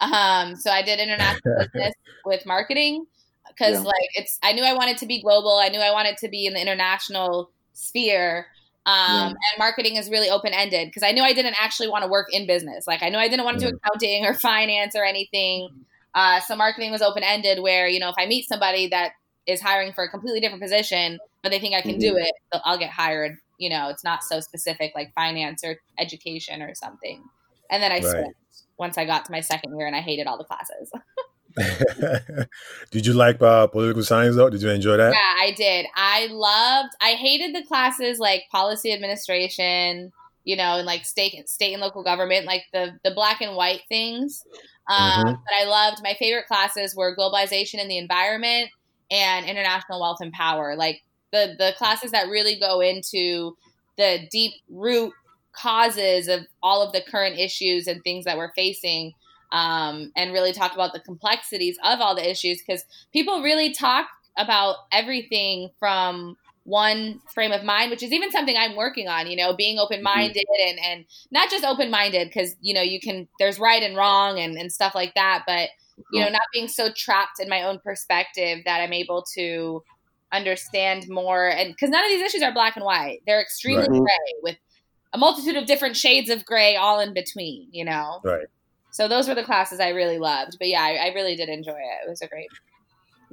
[0.00, 1.42] Um, so I did international
[1.74, 3.04] business with marketing
[3.48, 3.80] because Yeah.
[3.84, 5.58] like it's I knew I wanted to be global.
[5.58, 8.46] I knew I wanted to be in the international sphere.
[8.86, 9.26] Um, Yeah.
[9.26, 12.28] and marketing is really open ended because I knew I didn't actually want to work
[12.32, 12.86] in business.
[12.86, 15.68] Like I knew I didn't want to do accounting or finance or anything.
[16.14, 19.12] Uh, so marketing was open ended where, you know, if I meet somebody that
[19.46, 22.32] is hiring for a completely different position, but they think I can do it,
[22.64, 23.36] I'll get hired.
[23.58, 27.22] You know, it's not so specific like finance or education or something.
[27.70, 28.24] And then I Right.
[28.24, 28.34] switched
[28.78, 30.90] once I got to my second year and I hated all the classes.
[32.90, 34.50] did you like uh, political science though?
[34.50, 35.12] Did you enjoy that?
[35.12, 35.86] Yeah, I did.
[35.96, 36.94] I loved.
[37.00, 40.12] I hated the classes like policy administration,
[40.44, 43.82] you know, and like state, state and local government, like the the black and white
[43.88, 44.42] things.
[44.90, 45.42] Um, Mhm.
[45.44, 46.02] But I loved.
[46.02, 48.70] My favorite classes were globalization and the environment
[49.10, 50.76] and international wealth and power.
[50.76, 53.56] Like the the classes that really go into
[53.96, 55.12] the deep root
[55.52, 59.14] causes of all of the current issues and things that we're facing.
[59.52, 64.06] Um, and really talk about the complexities of all the issues because people really talk
[64.38, 69.36] about everything from one frame of mind, which is even something I'm working on, you
[69.36, 69.84] know, being mm-hmm.
[69.84, 73.82] open minded and, and not just open minded because, you know, you can, there's right
[73.82, 75.70] and wrong and, and stuff like that, but,
[76.12, 79.82] you know, not being so trapped in my own perspective that I'm able to
[80.32, 81.48] understand more.
[81.48, 84.00] And because none of these issues are black and white, they're extremely Right.
[84.00, 84.56] gray with
[85.12, 88.20] a multitude of different shades of gray all in between, you know?
[88.24, 88.46] Right.
[88.92, 90.56] So those were the classes I really loved.
[90.58, 92.06] But yeah, I, I really did enjoy it.
[92.06, 92.48] It was a great,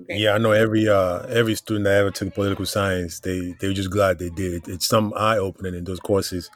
[0.05, 3.67] great Yeah, I know every uh, every student that ever took political science, they they
[3.67, 4.67] were just glad they did.
[4.67, 6.49] It's some eye opening in those courses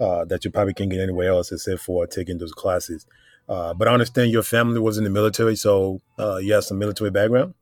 [0.00, 3.06] uh, that you probably can't get anywhere else except for taking those classes.
[3.48, 6.78] Uh, but I understand your family was in the military, so uh, you have some
[6.78, 7.54] military background.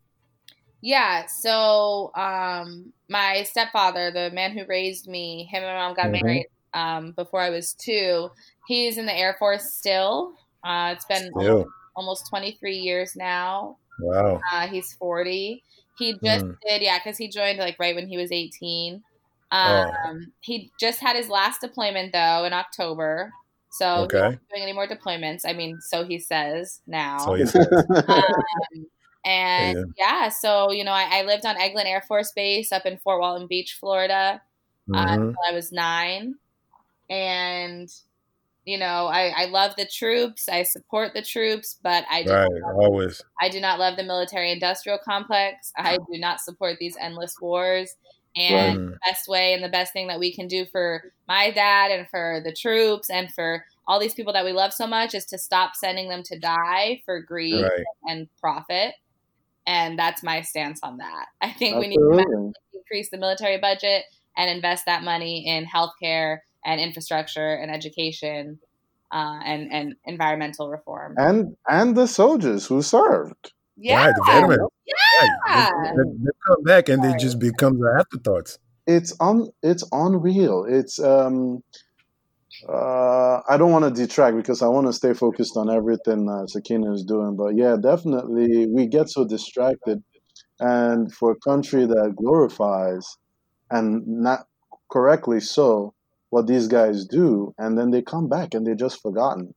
[0.80, 6.10] Yeah, so um, my stepfather, the man who raised me, him and my mom got
[6.10, 6.20] Mhm.
[6.24, 8.30] married um, before I was two.
[8.64, 10.34] He's in the Air Force still.
[10.64, 13.78] Uh, it's been Still, almost, almost 23 years now.
[14.00, 14.40] Wow.
[14.52, 15.62] Uh, he's 40.
[15.98, 16.56] He just Mm.
[16.66, 19.02] did, yeah, because he joined like right when he was 18.
[19.52, 19.92] Oh.
[20.06, 23.32] Um, He just had his last deployment though in October.
[23.70, 24.20] So he's Okay.
[24.20, 25.42] not doing any more deployments.
[25.46, 27.18] I mean, so he says now.
[27.18, 27.66] So you said,
[28.08, 28.86] Um,
[29.24, 30.28] and yeah.
[30.30, 33.46] so you know, I, I lived on Eglin Air Force Base up in Fort Walton
[33.46, 34.42] Beach, Florida,
[34.94, 35.14] uh, Mhm.
[35.14, 36.34] until I was nine.
[37.08, 37.88] And
[38.64, 40.48] you know, I, I love the troops.
[40.48, 43.20] I support the troops, but I do right, not, always.
[43.40, 45.72] I do not love the military-industrial complex.
[45.76, 47.94] I do not support these endless wars.
[48.34, 48.90] And Right.
[48.92, 52.08] the best way and the best thing that we can do for my dad and
[52.08, 55.38] for the troops and for all these people that we love so much is to
[55.38, 57.84] stop sending them to die for greed Right.
[58.04, 58.94] and profit.
[59.66, 61.26] And that's my stance on that.
[61.42, 64.04] I think we need to increase the military budget
[64.36, 68.58] and invest that money in healthcare and infrastructure and education
[69.12, 71.14] uh, and and environmental reform.
[71.18, 73.52] And and the soldiers who served.
[73.76, 74.68] Yeah, Right, the veterans.
[74.86, 75.28] Yeah.
[75.46, 75.94] Right.
[75.96, 78.58] They, they come back and they just become the afterthoughts.
[78.86, 80.66] It's un it's unreal.
[80.68, 81.62] It's um
[82.68, 86.46] uh I don't want to detract because I want to stay focused on everything uh,
[86.46, 87.36] Sakina is doing.
[87.36, 90.02] But yeah, definitely we get so distracted
[90.60, 93.16] and for a country that glorifies
[93.70, 94.46] and not
[94.90, 95.94] correctly so
[96.32, 99.54] what these guys do and then they come back and they're just forgotten.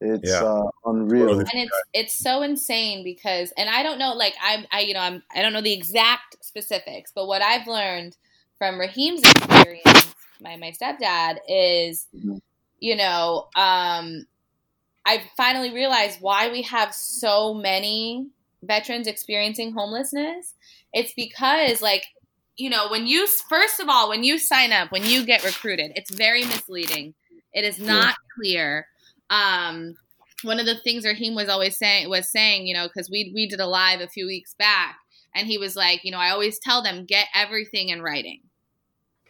[0.00, 0.42] It's Yeah.
[0.42, 1.40] uh, unreal.
[1.40, 5.00] And it's it's so insane because and I don't know like I'm I you know
[5.00, 8.16] I'm I don't know the exact specifics, but what I've learned
[8.58, 12.40] from Raheem's experience, my my stepdad is Mhm.
[12.80, 14.26] you know um
[15.06, 18.28] I finally realized why we have so many
[18.62, 20.54] veterans experiencing homelessness
[20.92, 22.04] It's because like
[22.56, 25.92] you know when you first of all when you sign up when you get recruited,
[25.94, 27.14] it's very misleading.
[27.52, 28.34] It is not yeah.
[28.36, 28.86] clear.
[29.30, 29.94] Um,
[30.42, 33.48] one of the things Raheem was always saying was saying, you know, because we we
[33.48, 34.96] did a live a few weeks back,
[35.34, 38.40] and he was like, you know, I always tell them get everything in writing.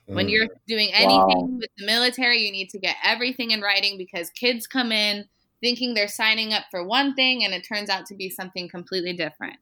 [0.06, 0.60] When you're mm.
[0.66, 1.58] doing anything wow.
[1.60, 5.26] with the military, you need to get everything in writing because kids come in
[5.60, 9.12] thinking they're signing up for one thing and it turns out to be something completely
[9.12, 9.56] different.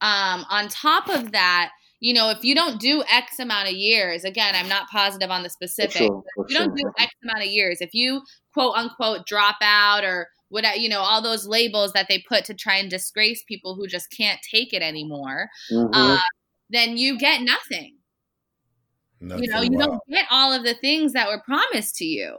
[0.00, 4.24] Um, on top of that, you know, if you don't do X amount of years,
[4.24, 5.96] again, I'm not positive on the specific.
[5.96, 10.04] Sure, if you don't do X amount of years, if you quote unquote drop out
[10.04, 13.74] or what you know all those labels that they put to try and disgrace people
[13.74, 15.92] who just can't take it anymore mm-hmm.
[15.92, 16.18] uh,
[16.70, 17.96] then you get nothing.
[19.20, 22.38] nothing you know you don't get all of the things that were promised to you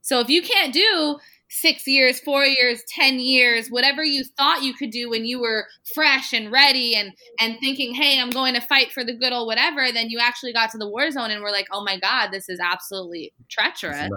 [0.00, 1.16] so if you can't do
[1.60, 5.66] six years four years ten years whatever you thought you could do when you were
[5.94, 9.46] fresh and ready and and thinking hey i'm going to fight for the good old
[9.46, 12.30] whatever then you actually got to the war zone and were like oh my god
[12.30, 14.10] this is absolutely treacherous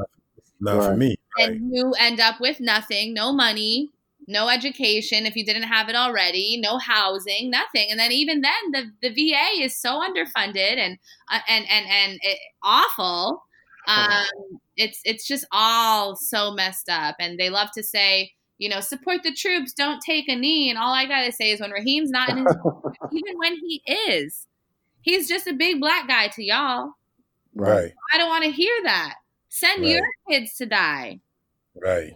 [0.60, 0.86] not right.
[0.86, 1.15] for me.
[1.38, 1.50] Right.
[1.50, 3.89] And you end up with nothing, no money,
[4.28, 7.88] no education if you didn't have it already, no housing, nothing.
[7.89, 10.97] And then even then, the, the VA is so underfunded and
[11.32, 13.43] uh, and and and it, awful.
[13.88, 17.16] Um, it's it's just all so messed up.
[17.20, 20.70] And they love to say, you know, support the troops, don't take a knee.
[20.70, 22.46] And all I gotta say is when Raheem's not in his,
[23.12, 24.48] even when he is,
[25.02, 26.92] he's just a big black guy to y'all.
[27.54, 27.92] Right.
[28.13, 29.16] I don't want to hear that.
[29.50, 29.90] Send right.
[29.90, 31.20] your kids to die.
[31.76, 32.13] Right.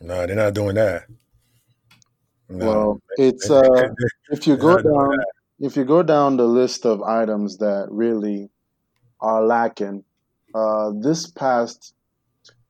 [0.00, 1.04] No, they're not doing that.
[2.48, 2.66] No.
[2.66, 3.88] Well, it's uh,
[4.30, 5.18] if you go down
[5.58, 8.50] if you go down the list of items that really
[9.20, 10.04] are lacking,
[10.54, 11.94] uh, this past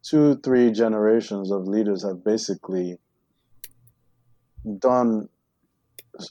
[0.09, 2.99] two three generations of leaders have basically
[4.79, 5.29] done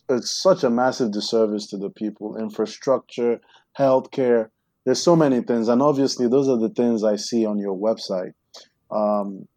[0.10, 2.38] it's such a massive disservice to the people.
[2.38, 3.40] Infrastructure,
[3.78, 4.50] healthcare,
[4.86, 8.34] there's so many things, and obviously those are the things I see on your website.
[8.92, 9.48] Um,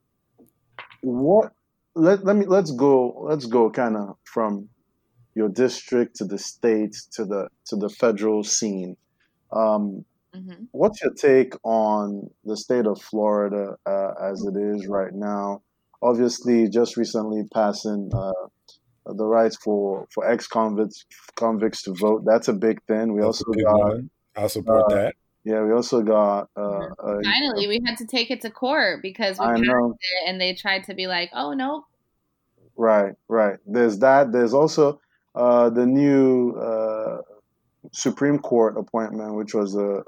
[1.03, 1.53] what?
[1.95, 4.69] Let, let me let's go let's go kind of from
[5.35, 8.97] your district to the state to the to the federal scene.
[9.53, 10.05] Um,
[10.39, 10.65] mm-hmm.
[10.73, 15.63] What's your take on the state of Florida uh, as it is right now?
[16.03, 18.33] Obviously, just recently passing uh,
[19.07, 22.25] the rights for for ex convicts convicts to vote.
[22.25, 23.15] That's a big thing.
[23.15, 24.11] We That's also got one.
[24.37, 25.15] I support uh, that.
[25.45, 26.51] Yeah, we also got.
[26.57, 26.89] Uh,
[27.25, 30.85] Finally, we had to take it to court because we passed it, and they tried
[30.85, 31.87] to be like, "Oh no."
[32.77, 33.59] Right, right.
[33.67, 34.31] There's that.
[34.31, 35.01] There's also
[35.35, 37.23] uh, the new uh,
[37.93, 40.03] Supreme Court appointment, which was a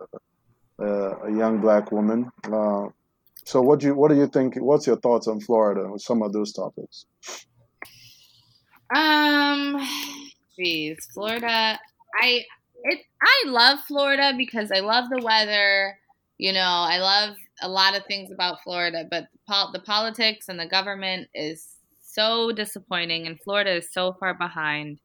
[0.79, 2.31] a, a young black woman.
[2.45, 2.89] Uh,
[3.45, 4.57] so, what do you what do you think?
[4.57, 7.07] What's your thoughts on Florida with some of those topics?
[8.95, 9.77] Um,
[10.57, 11.79] geez, Florida.
[12.21, 12.45] I
[12.85, 15.99] it I love Florida because I love the weather.
[16.39, 19.29] You know, I love a lot of things about Florida, but
[19.73, 25.01] the politics and the government is so disappointing, and Florida is so far behind.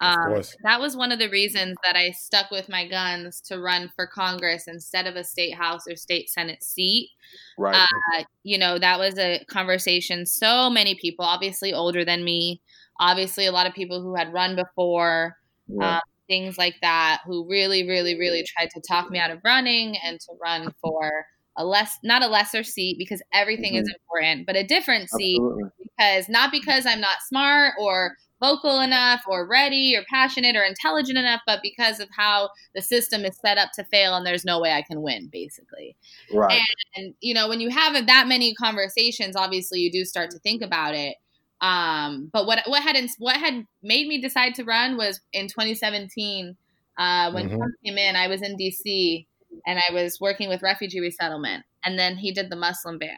[0.00, 3.90] Um, that was one of the reasons that I stuck with my guns to run
[3.94, 7.10] for Congress instead of a state house or state senate seat.
[7.56, 7.86] Right.
[8.16, 10.26] Uh, you know, that was a conversation.
[10.26, 12.60] So many people, obviously older than me,
[12.98, 15.36] obviously a lot of people who had run before,
[15.68, 15.96] yeah.
[15.96, 19.96] um, things like that who really, really, really tried to talk me out of running
[19.98, 21.26] and to run for
[21.56, 23.82] a less, not a lesser seat because everything mm-hmm.
[23.82, 25.70] is important, but a different seat Absolutely.
[25.78, 31.16] because not because I'm not smart or vocal enough or ready or passionate or intelligent
[31.16, 34.60] enough, but because of how the system is set up to fail and there's no
[34.60, 35.96] way I can win, basically.
[36.34, 36.60] Right.
[36.96, 40.40] And, and you know, when you have that many conversations, obviously you do start to
[40.40, 41.14] think about it.
[41.60, 46.56] Um, but what what had what had made me decide to run was in 2017
[46.98, 47.56] uh, when mm-hmm.
[47.56, 48.16] Trump came in.
[48.16, 49.28] I was in D.C.
[49.64, 53.16] and I was working with refugee resettlement, and then he did the Muslim ban.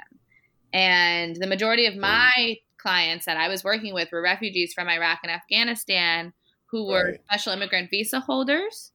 [0.75, 5.21] And the majority of my clients that I was working with were refugees from Iraq
[5.23, 6.33] and Afghanistan
[6.67, 7.21] who were right.
[7.25, 8.93] special immigrant visa holders.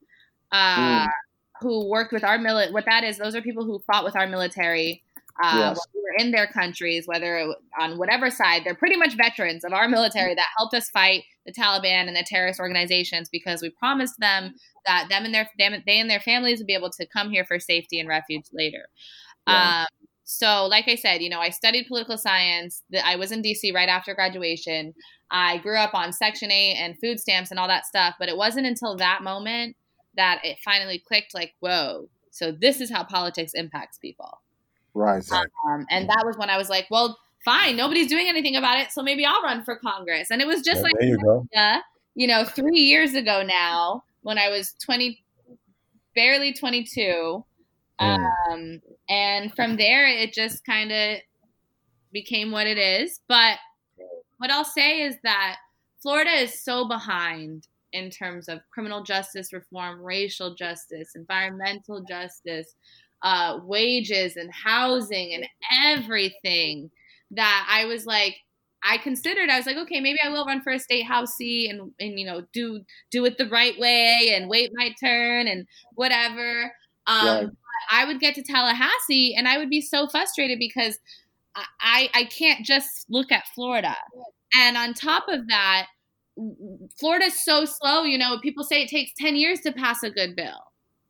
[0.51, 1.09] Uh, mm.
[1.61, 2.73] Who worked with our military?
[2.73, 5.03] What that is, those are people who fought with our military
[5.41, 5.87] uh, yes.
[5.93, 9.87] we were in their countries, whether on whatever side, they're pretty much veterans of our
[9.87, 14.53] military that helped us fight the Taliban and the terrorist organizations because we promised them
[14.85, 17.45] that them and their them, they and their families would be able to come here
[17.45, 18.89] for safety and refuge later.
[19.47, 19.85] Um,
[20.31, 22.83] so, like I said, you know, I studied political science.
[23.03, 24.93] I was in DC right after graduation.
[25.31, 28.37] I grew up on Section 8 and food stamps and all that stuff, but it
[28.37, 29.75] wasn't until that moment
[30.17, 34.39] that it finally clicked like, whoa, so this is how politics impacts people.
[34.93, 35.27] Right.
[35.31, 38.91] Um, and that was when I was like, well, fine, nobody's doing anything about it,
[38.91, 40.29] so maybe I'll run for Congress.
[40.29, 41.81] And it was just yeah, like, you,
[42.13, 45.23] you know, three years ago now when I was 20,
[46.13, 47.43] barely 22.
[48.01, 48.31] Mm.
[48.51, 51.17] Um, and from there, it just kind of
[52.11, 53.19] became what it is.
[53.27, 53.57] But
[54.37, 55.57] what I'll say is that
[56.01, 62.75] Florida is so behind in terms of criminal justice reform, racial justice, environmental justice,
[63.21, 65.45] uh, wages and housing and
[65.83, 66.89] everything
[67.31, 68.37] that I was like,
[68.81, 71.69] I considered I was like, okay, maybe I will run for a state house seat
[71.69, 72.79] and and you know do
[73.11, 76.71] do it the right way and wait my turn and whatever.
[77.05, 77.47] Um, Right.
[77.91, 80.99] I would get to Tallahassee and I would be so frustrated because
[81.81, 83.95] I I can't just look at Florida.
[84.59, 85.87] And on top of that,
[86.99, 88.03] Florida's so slow.
[88.03, 90.59] You know, people say it takes ten years to pass a good bill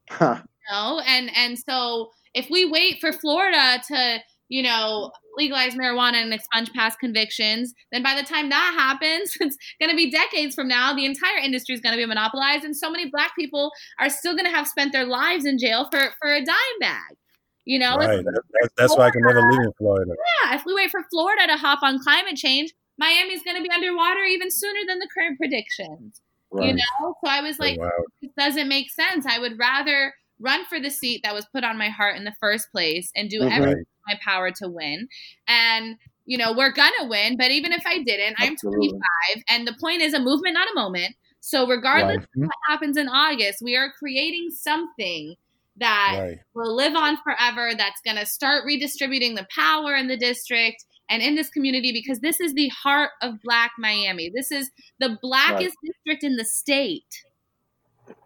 [0.10, 0.42] Huh.
[0.72, 6.34] know and and so if we wait for florida to you know legalize marijuana and
[6.34, 10.68] expunge past convictions then by the time that happens it's going to be decades from
[10.68, 14.10] now the entire industry is going to be monopolized and so many black people are
[14.10, 17.16] still going to have spent their lives in jail for for a dime bag
[17.66, 18.24] you know Right.
[18.26, 20.12] That, that, that's why I can never live in Florida.
[20.44, 23.70] yeah if we wait for florida to hop on climate change miami's going to be
[23.70, 26.22] underwater even sooner than the current predictions
[26.54, 27.92] you know so i was Oh, like wow.
[28.24, 29.26] it doesn't make sense.
[29.28, 32.34] I would rather run for the seat that was put on my heart in the
[32.40, 33.52] first place and do Mhm.
[33.52, 33.78] everything Right.
[33.78, 35.08] in my power to win.
[35.48, 39.76] And you know, we're gonna win, but even if I didn't, I'm 25 and the
[39.82, 41.16] point is a movement not a moment.
[41.40, 42.24] So regardless Right.
[42.36, 45.36] of what happens in August, we are creating something
[45.78, 46.40] that Right.
[46.54, 51.24] will live on forever that's going to start redistributing the power in the district and
[51.24, 54.30] in this community because this is the heart of black Miami.
[54.30, 57.24] This is the blackest district in the state.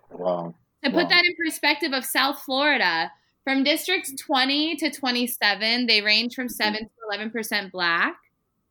[0.09, 0.55] Wow.
[0.83, 1.09] To put Wow.
[1.09, 3.11] that in perspective of South Florida,
[3.43, 8.15] from districts 20 to 27, they range from 7 to 11% black.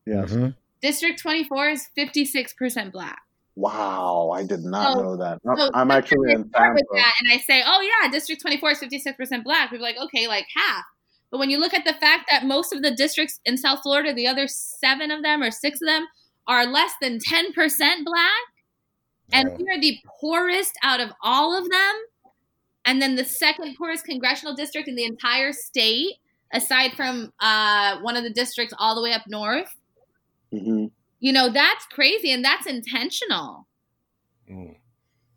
[0.06, 0.30] Yes.
[0.30, 0.54] Mhm.
[0.80, 3.20] District 24 is 56% black.
[3.54, 4.30] Wow.
[4.35, 5.40] I did not So- know that.
[5.56, 8.70] So I'm actually in I start with that and I say, oh yeah, District 24
[8.72, 9.70] is 56% black.
[9.70, 10.85] People are like, okay, like half.
[11.30, 14.12] But when you look at the fact that most of the districts in South Florida,
[14.12, 16.06] the other seven of them or six of them,
[16.46, 18.42] are less than 10% black,
[19.32, 19.56] and Wow.
[19.58, 21.94] we are the poorest out of all of them,
[22.84, 26.14] and then the second poorest congressional district in the entire state,
[26.52, 29.74] aside from uh, one of the districts all the way up north.
[30.50, 30.86] hmm
[31.20, 33.66] You know, that's crazy and that's intentional.
[34.50, 34.76] Mm.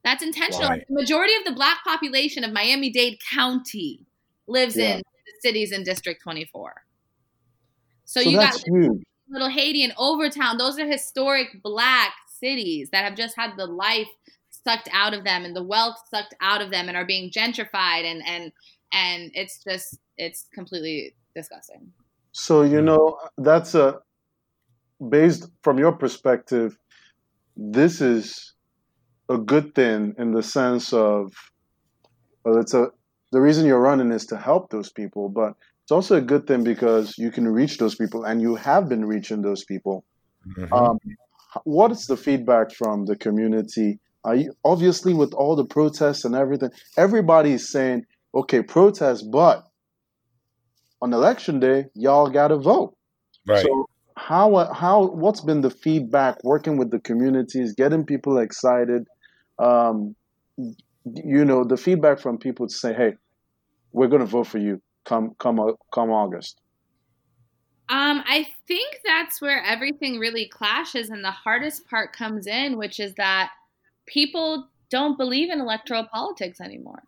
[0.04, 0.70] That's intentional.
[0.70, 0.86] Right.
[0.88, 4.06] The majority of the black population of Miami Dade County
[4.48, 4.96] lives Yeah.
[4.96, 6.86] in the cities in District 24.
[8.06, 9.04] So, So you that's got huge.
[9.30, 10.58] Little Haiti and Overtown.
[10.58, 14.08] Those are historic black cities that have just had the life
[14.68, 18.04] sucked out of them and the wealth sucked out of them and are being gentrified
[18.04, 18.52] and and
[18.94, 21.92] and it's just it's completely disgusting.
[22.32, 24.00] So you know that's a
[25.10, 26.78] based from your perspective.
[27.56, 28.54] This is
[29.30, 31.34] a good thing in the sense of
[32.44, 32.90] well, it's a
[33.32, 36.64] the reason you're running is to help those people, but it's also a good thing
[36.64, 40.06] because you can reach those people, and you have been reaching those people.
[40.48, 40.72] Mhm.
[40.72, 41.00] Um,
[41.64, 44.00] what is the feedback from the community?
[44.26, 49.64] Are you, obviously, with all the protests and everything, everybody's saying, "Okay, protest," but
[51.02, 52.96] on election day, y'all got to vote.
[53.46, 53.62] right.
[53.62, 53.86] So
[54.18, 59.04] how how what's been the feedback working with the communities, getting people excited?
[59.60, 60.16] Um,
[60.58, 63.14] you know, the feedback from people to say, "Hey,
[63.92, 65.60] we're going to vote for you come come
[65.94, 66.60] come August."
[67.88, 73.00] Um, I think that's where everything really clashes, and the hardest part comes in, which
[73.00, 73.52] is that
[74.06, 77.04] people don't believe in electoral politics anymore.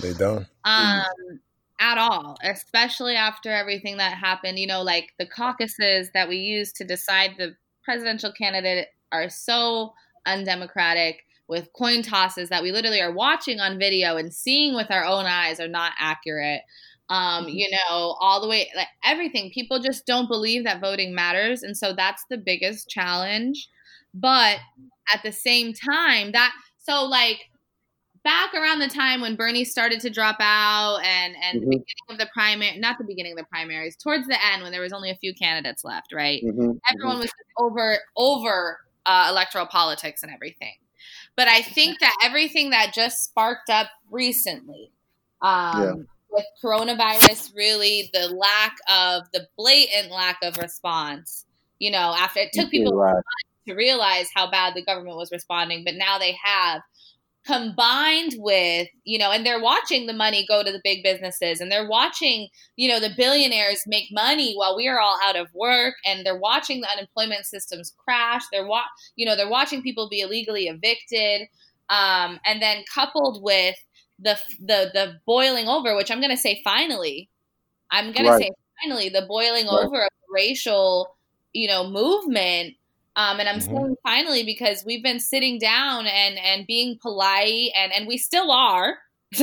[0.00, 0.46] they don't.
[0.64, 1.40] um,
[1.80, 4.58] at all, especially after everything that happened.
[4.58, 9.94] You know, like the caucuses that we use to decide the presidential candidate are so
[10.26, 15.04] undemocratic with coin tosses that we literally are watching on video and seeing with our
[15.04, 16.60] own eyes are not accurate.
[17.08, 19.50] Um, you know, all the way, like everything.
[19.52, 21.64] People just don't believe that voting matters.
[21.64, 23.68] And so that's the biggest challenge.
[24.14, 24.58] But
[25.14, 27.38] at the same time, that, so like,
[28.24, 31.70] back around the time when Bernie started to drop out and and the Mhm.
[31.70, 34.80] beginning of the primary not the beginning of the primaries towards the end when there
[34.82, 40.22] was only a few candidates left right Mhm, everyone was over over uh, electoral politics
[40.22, 40.74] and everything
[41.36, 44.92] but I think that everything that just sparked up recently
[45.42, 46.04] um, Yeah.
[46.30, 51.46] with coronavirus really the lack of the blatant lack of response
[51.78, 53.22] you know after it took people Right.
[53.70, 56.82] To realize how bad the government was responding, but now they have
[57.46, 61.72] combined with, you know, and they're watching the money go to the big businesses and
[61.72, 65.94] they're watching, you know, the billionaires make money while we are all out of work
[66.04, 68.42] and they're watching the unemployment systems crash.
[68.52, 68.82] They're wa-
[69.16, 71.48] you know, they're watching people be illegally evicted.
[71.90, 73.76] um, and then coupled with
[74.18, 77.28] the the the boiling over, which I'm going to say finally,
[77.90, 78.38] I'm going right.
[78.38, 78.50] to say
[78.82, 79.84] finally the boiling right.
[79.84, 81.16] over of racial,
[81.52, 82.74] you know, movement.
[83.20, 83.76] Um, and I'm mm-hmm.
[83.76, 88.50] saying finally because we've been sitting down and and being polite, and and we still
[88.50, 88.96] are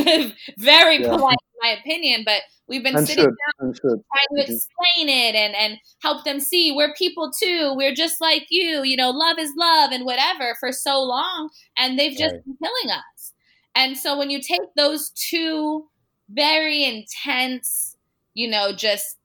[0.58, 1.10] very yeah.
[1.10, 3.36] polite in my opinion, but we've been and sitting should.
[3.62, 4.52] down trying to mm-hmm.
[4.52, 7.74] explain it and and help them see we're people too.
[7.76, 12.00] We're just like you, you know, love is love and whatever for so long, and
[12.00, 12.46] they've just right.
[12.46, 13.34] been killing us.
[13.76, 15.86] And so when you take those two
[16.32, 17.96] very intense,
[18.34, 19.18] you know, just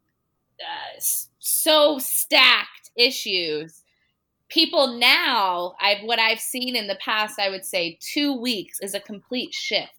[0.61, 1.01] uh,
[1.39, 3.82] so stacked issues,
[4.53, 8.95] people now, I've what I've seen in the past, I would say two weeks is
[8.95, 9.93] a complete shift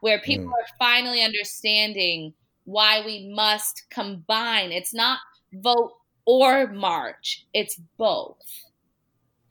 [0.00, 0.52] where people mm.
[0.52, 2.32] are finally understanding
[2.64, 4.72] why we must combine.
[4.72, 5.18] It's not
[5.52, 5.92] vote
[6.24, 8.38] or march, it's both.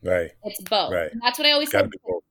[0.03, 0.31] Right.
[0.43, 0.91] It's both.
[0.91, 1.11] Right.
[1.11, 1.87] And that's what I always say.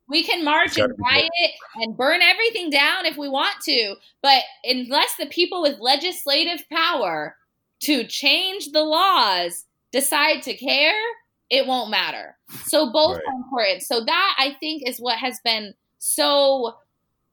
[0.08, 1.30] We can march and riot
[1.76, 7.36] and burn everything down if we want to, but unless the people with legislative power
[7.82, 10.98] to change the laws decide to care,
[11.50, 12.36] it won't matter.
[12.64, 13.24] So both right.
[13.26, 13.82] are important.
[13.82, 16.76] So that I think is what has been so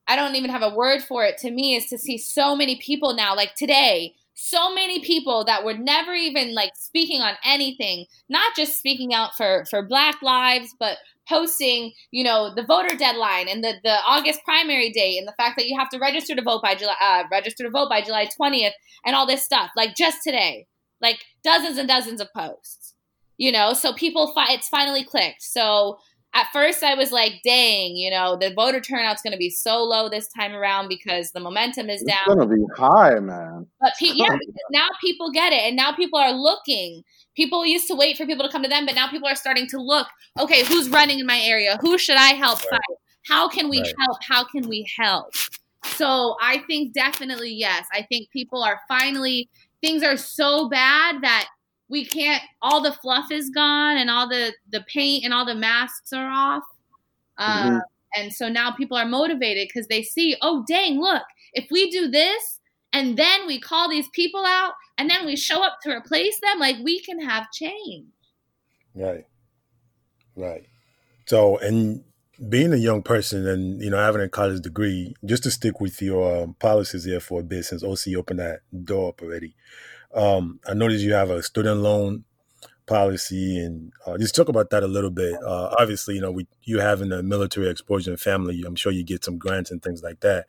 [0.08, 2.78] I don't even have a word for it to me is to see so many
[2.78, 8.06] people now like today so many people that were never even like speaking on anything
[8.30, 13.48] not just speaking out for for black lives but posting you know the voter deadline
[13.50, 16.44] and the the august primary date and the fact that you have to register to
[16.44, 18.74] vote by july uh, register to vote by july 20th
[19.06, 20.68] and all this stuff like just today
[21.02, 22.94] like dozens and dozens of posts
[23.38, 25.98] you know so people fi- it's finally clicked so
[26.38, 29.82] at first I was like, dang, you know, the voter turnout's going to be so
[29.82, 32.20] low this time around because the momentum is it's down.
[32.28, 33.66] It's going to be high, man.
[33.82, 34.38] But pe- yeah,
[34.72, 37.04] now people get it, and now people are looking.
[37.36, 39.68] People used to wait for people to come to them, but now people are starting
[39.70, 40.08] to look.
[40.40, 41.78] Okay, who's running in my area?
[41.82, 42.72] Who should I help right.
[42.72, 42.98] fight?
[43.28, 43.94] How can we right.
[44.00, 44.18] help?
[44.22, 45.34] How can we help?
[45.86, 47.88] So I think definitely yes.
[47.92, 49.50] I think people are finally
[49.82, 51.48] things are so bad that
[51.90, 55.56] we can't all the fluff is gone and all the the paint and all the
[55.56, 56.64] masks are off.
[57.38, 57.78] Uh, mm-hmm.
[58.16, 61.24] and so now people are motivated because they see oh dang look
[61.54, 62.60] if we do this
[62.94, 66.60] and then we call these people out and then we show up to replace them
[66.60, 68.08] like we can have change.
[68.96, 69.26] Right.
[70.36, 70.66] Right.
[71.26, 72.04] So and
[72.50, 76.02] being a young person and you know having a college degree just to stick with
[76.02, 79.56] your um, policies here for a bit since oc opened that door up already
[80.16, 82.24] um, I noticed you have a student loan
[82.86, 85.36] policy, and uh, just talk about that a little bit.
[85.44, 89.24] Uh, obviously, you know, we, you having a military exposure family, I'm sure you get
[89.24, 90.46] some grants and things like that.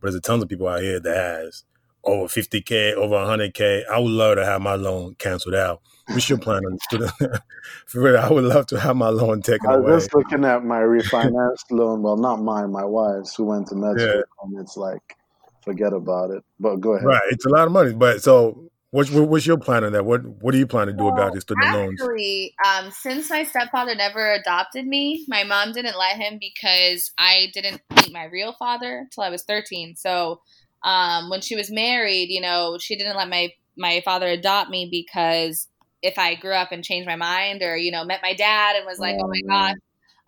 [0.00, 1.64] But there's a tons of people out here that has
[2.04, 3.86] over 50k, over 100k.
[3.88, 5.82] I would love to have my loan canceled out.
[6.12, 7.12] We should plan on student.
[7.86, 9.96] For real, I would love to have my loan taken I was away.
[9.98, 12.02] just looking at my refinanced loan.
[12.02, 15.16] Well, not mine, my wife's, who went to med school, and it's like,
[15.62, 16.42] forget about it.
[16.58, 17.06] But go ahead.
[17.06, 17.92] Right, it's a lot of money.
[17.92, 20.04] But so What's what's your plan on that?
[20.04, 21.98] What what do you plan to do well, about this student loans?
[21.98, 27.50] Actually, um, since my stepfather never adopted me, my mom didn't let him because I
[27.54, 29.96] didn't meet my real father until I was thirteen.
[29.96, 30.42] So
[30.84, 34.88] um, when she was married, you know, she didn't let my my father adopt me
[34.90, 35.68] because
[36.02, 38.84] if I grew up and changed my mind or you know met my dad and
[38.84, 39.76] was like, oh, oh my god,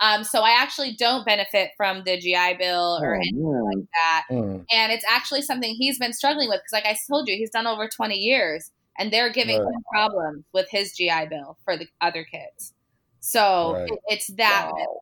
[0.01, 3.64] um, so I actually don't benefit from the GI Bill or oh, anything man.
[3.64, 4.24] like that.
[4.30, 4.64] Mm.
[4.72, 7.66] And it's actually something he's been struggling with because, like I told you, he's done
[7.66, 9.74] over 20 years and they're giving right.
[9.74, 12.74] him problems with his GI Bill for the other kids.
[13.20, 13.88] So right.
[13.88, 14.70] it, it's that.
[14.72, 15.01] Wow.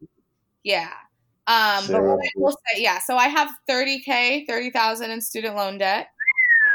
[0.62, 0.92] Yeah.
[1.48, 5.78] Um, but what I will say, yeah, so I have 30K, 30,000 in student loan
[5.78, 6.08] debt.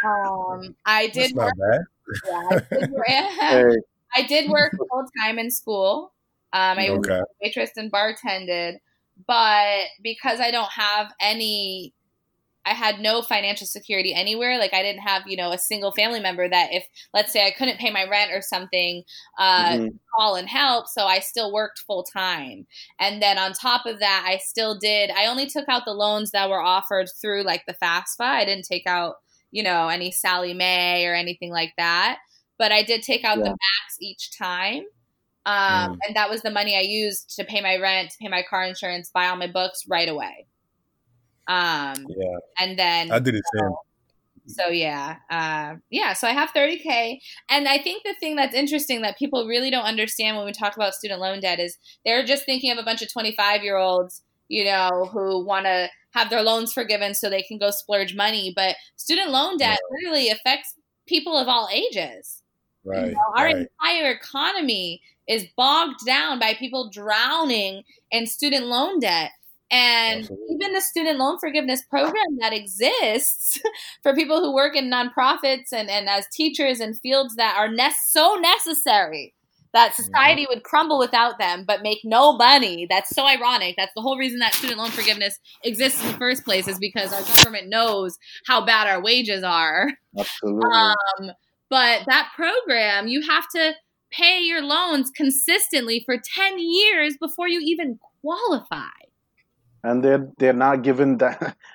[0.03, 1.53] Um, I did work,
[2.26, 3.63] yeah, I did, hey.
[4.15, 6.11] I did work full time in school.
[6.54, 7.20] Um, I okay.
[7.20, 8.78] was waitress and bartended,
[9.28, 11.93] but because I don't have any,
[12.66, 14.58] I had no financial security anywhere.
[14.58, 17.52] Like I didn't have, you know, a single family member that if, let's say, I
[17.52, 19.04] couldn't pay my rent or something,
[19.39, 19.88] uh, mm-hmm.
[20.18, 20.88] call and help.
[20.88, 22.68] So I still worked full time,
[23.00, 25.12] and then on top of that, I still did.
[25.12, 28.22] I only took out the loans that were offered through like the FAFSA.
[28.22, 29.16] I didn't take out,
[29.52, 32.20] you know, any Sallie Mae or anything like that.
[32.58, 33.43] But I did take out yeah.
[33.43, 34.84] the max each time.
[35.48, 35.98] Um, mm.
[36.06, 39.10] And that was the money I used to pay my rent, pay my car insurance,
[39.10, 40.45] buy all my books right away.
[41.48, 42.38] Um, yeah.
[42.60, 43.72] And then I did the same.
[44.50, 46.14] So yeah, uh, yeah.
[46.14, 47.20] So I have 30k,
[47.50, 50.76] and I think the thing that's interesting that people really don't understand when we talk
[50.76, 54.24] about student loan debt is they're just thinking of a bunch of 25 year olds,
[54.50, 58.54] you know, who want to have their loans forgiven so they can go splurge money.
[58.56, 59.98] But student loan debt yeah.
[59.98, 60.76] literally affects
[61.08, 62.41] people of all ages.
[62.88, 63.07] Right.
[63.07, 63.67] You know, our right.
[63.81, 69.31] entire economy is bogged down by people drowning in student loan debt.
[69.69, 70.55] And Absolutely.
[70.55, 73.59] even the student loan forgiveness program that exists
[74.03, 77.91] for people who work in nonprofits and, and as teachers in fields that are ne-
[78.05, 79.33] so necessary
[79.73, 80.03] that mm-hmm.
[80.03, 80.53] society mm-hmm.
[80.53, 82.88] would crumble without them but make no money.
[82.89, 83.75] That's so ironic.
[83.77, 87.11] That's the whole reason that student loan forgiveness exists in the first place is because
[87.11, 89.91] our government knows how bad our wages are.
[90.17, 90.71] Absolutely.
[90.73, 91.31] Um,
[91.70, 93.74] but that program, you have to
[94.11, 98.86] pay your loans consistently for 10 years before you even qualify.
[99.84, 101.55] And they're, they're not given that.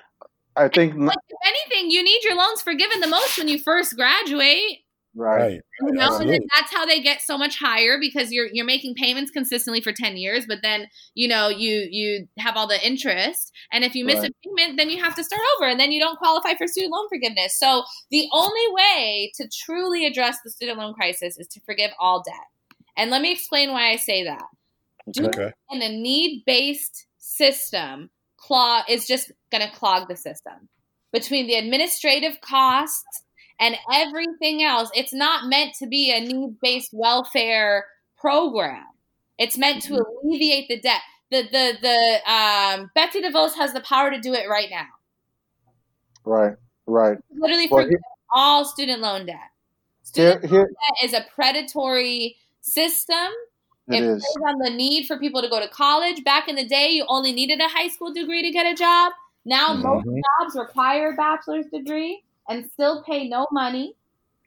[0.55, 0.93] I think.
[0.95, 4.82] Like, if anything, you need your loans forgiven the most when you first graduate.
[5.15, 5.61] Right.
[5.79, 9.29] You know, and that's how they get so much higher because you're you're making payments
[9.29, 13.51] consistently for 10 years, but then, you know, you you have all the interest.
[13.71, 14.31] And if you miss right.
[14.31, 16.93] a payment, then you have to start over and then you don't qualify for student
[16.93, 17.57] loan forgiveness.
[17.59, 22.23] So the only way to truly address the student loan crisis is to forgive all
[22.23, 22.47] debt.
[22.97, 24.45] And let me explain why I say that.
[25.19, 25.51] Okay.
[25.69, 30.69] In a need-based system, clog is just going to clog the system.
[31.11, 33.23] Between the administrative costs
[33.63, 34.89] and everything else.
[34.93, 37.85] It's not meant to be a need based welfare
[38.17, 38.83] program.
[39.37, 40.27] It's meant to mm-hmm.
[40.27, 41.01] alleviate the debt.
[41.31, 44.87] The the the um, Betsy DeVos has the power to do it right now.
[46.25, 46.55] Right,
[46.85, 47.17] right.
[47.31, 47.99] Literally well, forgive
[48.35, 49.37] all student loan debt.
[50.03, 53.31] Student here, here, loan debt is a predatory system.
[53.87, 54.37] It, it is.
[54.45, 56.23] on the need for people to go to college.
[56.23, 59.13] Back in the day, you only needed a high school degree to get a job.
[59.45, 59.83] Now mm-hmm.
[59.83, 63.95] most jobs require a bachelor's degree and still pay no money.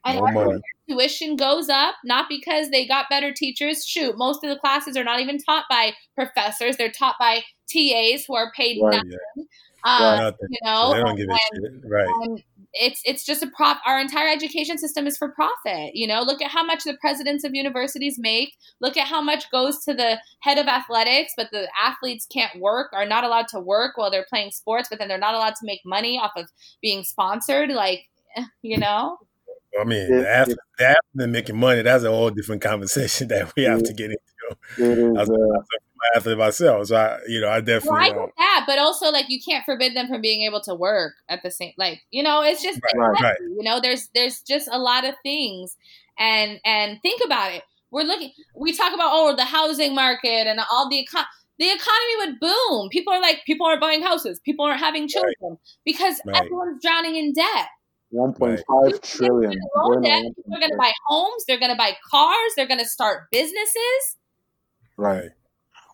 [0.05, 0.61] And no money.
[0.87, 3.85] tuition goes up, not because they got better teachers.
[3.85, 8.25] Shoot, most of the classes are not even taught by professors; they're taught by TAs
[8.25, 9.11] who are paid right, nothing.
[9.35, 9.43] Yeah.
[9.83, 10.47] Um, nothing.
[10.49, 11.71] You know, they don't give a shit.
[11.83, 12.43] Right
[12.73, 16.21] it's it's just a prop our entire education system is for profit you know?
[16.21, 18.53] Look at how much the presidents of universities make.
[18.81, 22.91] Look at how much goes to the head of athletics but the athletes can't work
[22.93, 25.65] are not allowed to work while they're playing sports but then they're not allowed to
[25.65, 26.49] make money off of
[26.81, 28.07] being sponsored like
[28.61, 29.17] you know?
[29.79, 33.93] I mean, after, after making money, that's a whole different conversation that we have to
[33.93, 34.91] get into.
[34.91, 35.61] It is, uh,
[36.15, 37.91] athlete myself, so I, you know, I definitely.
[37.91, 40.75] Well, I get that, but also like you can't forbid them from being able to
[40.75, 41.73] work at the same.
[41.77, 43.35] Like you know, it's just right, right.
[43.39, 45.75] you know, there's there's just a lot of things,
[46.17, 47.63] and and think about it.
[47.91, 48.31] We're looking.
[48.55, 51.25] We talk about oh the housing market and all the econ.
[51.59, 52.89] The economy would boom.
[52.91, 54.39] People are like, people aren't buying houses.
[54.39, 55.57] People aren't having children right.
[55.83, 57.67] because everyone's drowning in debt.
[58.13, 59.03] 1.5 right.
[59.03, 59.51] trillion.
[59.51, 60.21] Debt.
[60.35, 61.43] People are going to buy homes.
[61.47, 62.51] They're going to buy cars.
[62.55, 64.17] They're going to start businesses.
[64.97, 65.29] Right.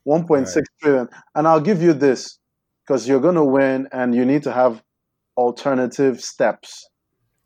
[0.08, 0.66] 1.6 right.
[0.82, 1.10] trillion.
[1.36, 2.40] And I'll give you this
[2.86, 4.84] because you're going to win and you need to have
[5.38, 6.88] alternative steps.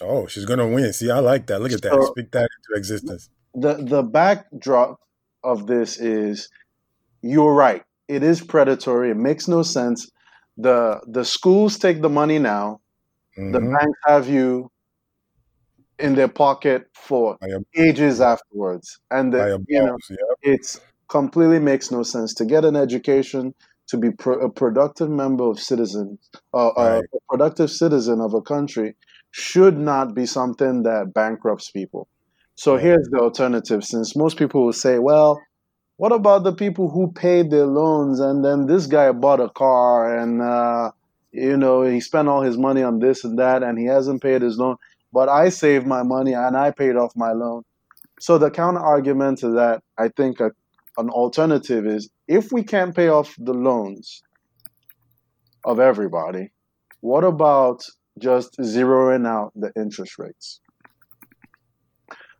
[0.01, 0.93] Oh, she's going to win.
[0.93, 1.61] See, I like that.
[1.61, 2.03] Look at that.
[2.11, 3.29] Speak that into existence.
[3.55, 4.99] The the backdrop
[5.43, 6.49] of this is
[7.23, 7.83] you're right.
[8.07, 9.09] It is predatory.
[9.09, 10.09] It makes no sense.
[10.57, 12.81] The the schools take the money now.
[13.37, 13.51] Mm-hmm.
[13.53, 14.69] The banks have you
[15.99, 17.37] in their pocket for
[17.75, 18.99] ages afterwards.
[19.09, 20.19] And the, you know, yep.
[20.41, 20.79] it's
[21.09, 22.33] completely makes no sense.
[22.35, 23.53] To get an education,
[23.87, 26.19] to be pro- a productive member of citizens,
[26.53, 27.03] uh, right.
[27.03, 28.95] a productive citizen of a country,
[29.31, 32.07] should not be something that bankrupts people.
[32.55, 32.83] So right.
[32.83, 33.83] here's the alternative.
[33.83, 35.39] Since most people will say, well,
[35.97, 40.17] what about the people who paid their loans and then this guy bought a car
[40.17, 40.91] and uh,
[41.31, 44.41] you know he spent all his money on this and that and he hasn't paid
[44.41, 44.77] his loan,
[45.11, 47.63] but I saved my money and I paid off my loan.
[48.19, 50.51] So the counter argument to that, I think, a
[50.97, 54.21] an alternative is if we can't pay off the loans
[55.63, 56.51] of everybody,
[57.01, 57.83] what about
[58.19, 60.59] just zeroing out the interest rates?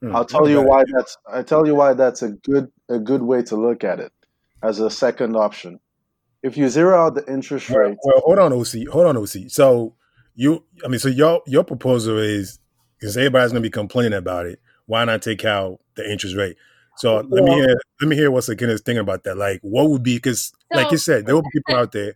[0.04, 0.52] Mm, I'll tell okay.
[0.52, 3.84] you why that's I tell you why that's a good a good way to look
[3.84, 4.12] at it
[4.62, 5.80] as a second option.
[6.44, 9.50] If you zero out the interest well, rate, well, hold on, OC, hold on, OC.
[9.50, 9.96] So
[10.36, 12.60] you, I mean, so your your proposal is
[13.00, 14.62] because everybody's going to be complaining about it.
[14.86, 16.58] Why not take out the interest rate?
[16.98, 19.38] So let me hear let me hear what Sakinah is thinking about that.
[19.38, 22.16] Like, what would be because, so, like you said, there will be people out there.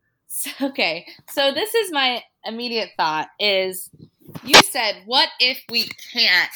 [0.61, 3.89] Okay, so this is my immediate thought: is
[4.43, 6.51] you said, what if we can't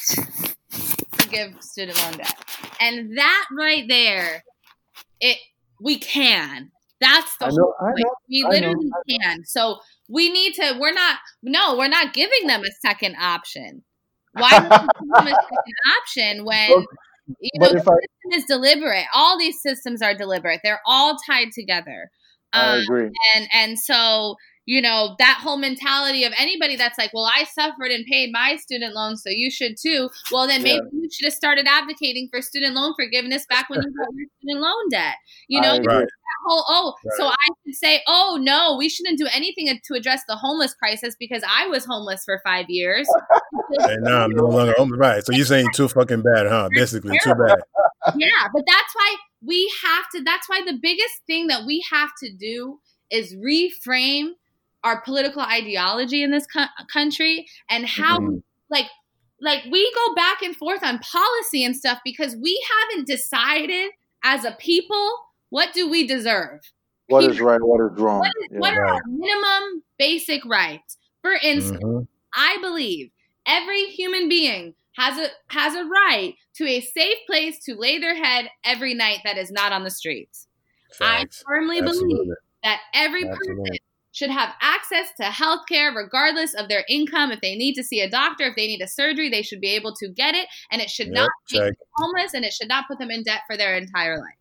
[1.12, 2.34] forgive student loan debt?
[2.80, 4.44] And that right there,
[5.20, 5.38] it
[5.80, 6.70] we can.
[7.00, 7.98] That's the I know, whole point.
[7.98, 9.44] Know, we literally know, can.
[9.44, 10.76] So we need to.
[10.80, 11.18] We're not.
[11.42, 13.82] No, we're not giving them a second option.
[14.32, 16.84] Why would we give them a second option when?
[17.40, 17.94] You know, the system
[18.32, 19.06] I, is deliberate.
[19.14, 20.60] All these systems are deliberate.
[20.62, 22.10] They're all tied together.
[22.52, 23.10] Um, I agree.
[23.34, 27.92] And and so you know, that whole mentality of anybody that's like, well, I suffered
[27.92, 30.10] and paid my student loans, so you should too.
[30.32, 31.02] Well, then maybe yeah.
[31.02, 34.60] you should have started advocating for student loan forgiveness back when you got your student
[34.60, 35.14] loan debt.
[35.46, 35.84] You know, right.
[35.84, 36.08] that
[36.46, 37.12] whole, oh, right.
[37.16, 41.14] so I should say, oh, no, we shouldn't do anything to address the homeless crisis
[41.18, 43.08] because I was homeless for five years.
[43.78, 44.98] and now I'm no longer homeless.
[44.98, 45.24] Right.
[45.24, 46.70] So you're saying too fucking bad, huh?
[46.72, 47.58] Basically, too bad.
[48.16, 52.10] Yeah, but that's why we have to, that's why the biggest thing that we have
[52.22, 54.30] to do is reframe
[54.86, 58.36] our political ideology in this co- country and how mm-hmm.
[58.70, 58.86] like
[59.40, 63.90] like we go back and forth on policy and stuff because we haven't decided
[64.22, 65.10] as a people
[65.50, 66.60] what do we deserve
[67.08, 70.96] what is right what is wrong what, is, yeah, what are our minimum basic rights
[71.20, 72.04] for instance mm-hmm.
[72.34, 73.10] i believe
[73.44, 78.14] every human being has a has a right to a safe place to lay their
[78.14, 80.46] head every night that is not on the streets
[80.92, 81.42] Facts.
[81.44, 82.14] i firmly Absolutely.
[82.14, 83.56] believe that every Absolutely.
[83.56, 83.78] person
[84.16, 87.30] should have access to health care regardless of their income.
[87.30, 89.68] If they need to see a doctor, if they need a surgery, they should be
[89.68, 90.48] able to get it.
[90.70, 93.24] And it should yep, not make them homeless and it should not put them in
[93.24, 94.38] debt for their entire life.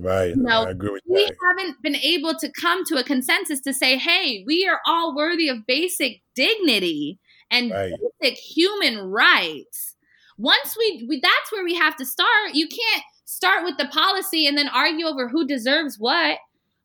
[0.00, 0.36] Right.
[0.36, 1.36] No, I agree with we that.
[1.46, 5.48] haven't been able to come to a consensus to say, hey, we are all worthy
[5.48, 7.20] of basic dignity
[7.52, 7.92] and right.
[8.20, 9.94] basic human rights.
[10.38, 12.54] Once we, we, that's where we have to start.
[12.54, 16.38] You can't start with the policy and then argue over who deserves what.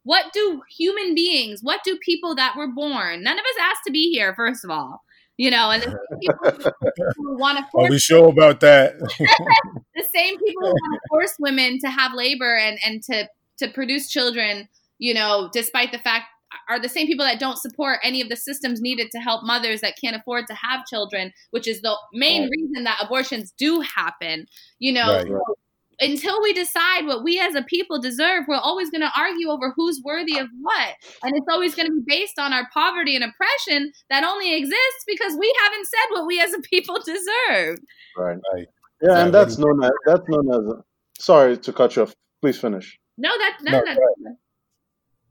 [0.10, 3.22] What do human beings, what do people that were born?
[3.22, 5.04] None of us asked to be here, first of all.
[5.38, 6.72] You know, and the people
[7.16, 8.98] who want to force Are we sure about that?
[9.00, 13.30] the same people who want to force women to have labor and, and to
[13.60, 16.26] to produce children, you know, despite the fact
[16.68, 19.82] are the same people that don't support any of the systems needed to help mothers
[19.82, 24.48] that can't afford to have children, which is the main reason that abortions do happen.
[24.80, 25.58] You know, right, right
[26.02, 29.74] until we decide what we as a people deserve, we're always going to argue over
[29.76, 30.96] who's worthy of what.
[31.24, 35.04] And it's always going to be based on our poverty and oppression that only exists
[35.08, 37.80] because we haven't said what we as a people deserve.
[38.18, 38.38] Right.
[38.54, 38.68] right.
[39.02, 40.74] Yeah, and that's known as that's known as
[41.20, 42.14] sorry to cut you off.
[42.42, 43.00] Please finish.
[43.18, 44.36] No, that's no, no, right.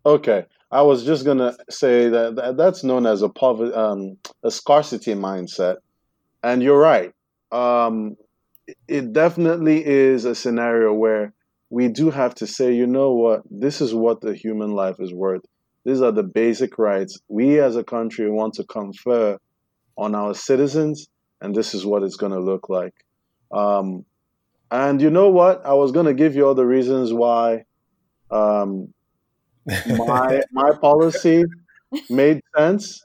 [0.07, 0.47] Okay.
[0.71, 5.15] I was just gonna say that, that that's known as a poverty, um, a scarcity
[5.15, 5.77] mindset,
[6.43, 7.13] and you're right.
[7.53, 8.17] Um,
[8.87, 11.33] it definitely is a scenario where
[11.71, 15.13] we do have to say, you know what, this is what the human life is
[15.13, 15.43] worth.
[15.85, 19.39] These are the basic rights we as a country want to confer
[19.97, 21.09] on our citizens,
[21.41, 22.95] and this is what it's going to look like.
[23.53, 24.05] Um,
[24.71, 25.65] and you know what?
[25.65, 27.65] I was going to give you all the reasons why
[28.31, 28.93] um,
[29.87, 31.45] my my policy
[32.11, 33.03] made sense.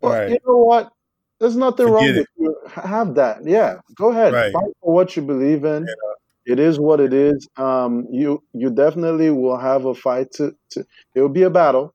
[0.00, 0.30] But right.
[0.30, 0.92] you know what?
[1.40, 2.16] There's nothing Forget wrong it.
[2.16, 2.56] with you.
[2.82, 3.44] Have that.
[3.44, 3.76] Yeah.
[3.94, 4.32] Go ahead.
[4.32, 4.52] Right.
[4.52, 5.86] Fight for what you believe in.
[5.86, 6.52] Yeah.
[6.52, 7.46] It is what it is.
[7.56, 10.84] Um, you you definitely will have a fight to, to
[11.14, 11.94] it will be a battle.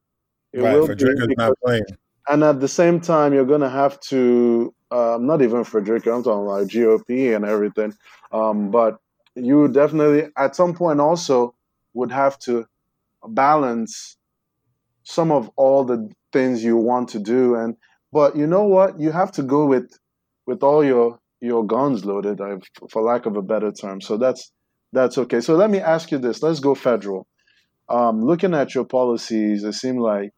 [0.53, 1.83] It right, will Frederica's be not playing.
[2.27, 6.45] And at the same time, you're gonna have to um, not even Frederica, I'm talking
[6.45, 7.95] about GOP and everything.
[8.31, 8.99] Um, but
[9.35, 11.55] you definitely at some point also
[11.95, 12.67] would have to
[13.27, 14.17] balance
[15.03, 17.75] some of all the things you want to do and
[18.13, 18.99] but you know what?
[18.99, 19.91] You have to go with
[20.45, 22.39] with all your your guns loaded,
[22.89, 23.99] for lack of a better term.
[24.01, 24.51] So that's
[24.93, 25.41] that's okay.
[25.41, 26.43] So let me ask you this.
[26.43, 27.27] Let's go federal.
[27.89, 30.31] Um, looking at your policies, it seemed like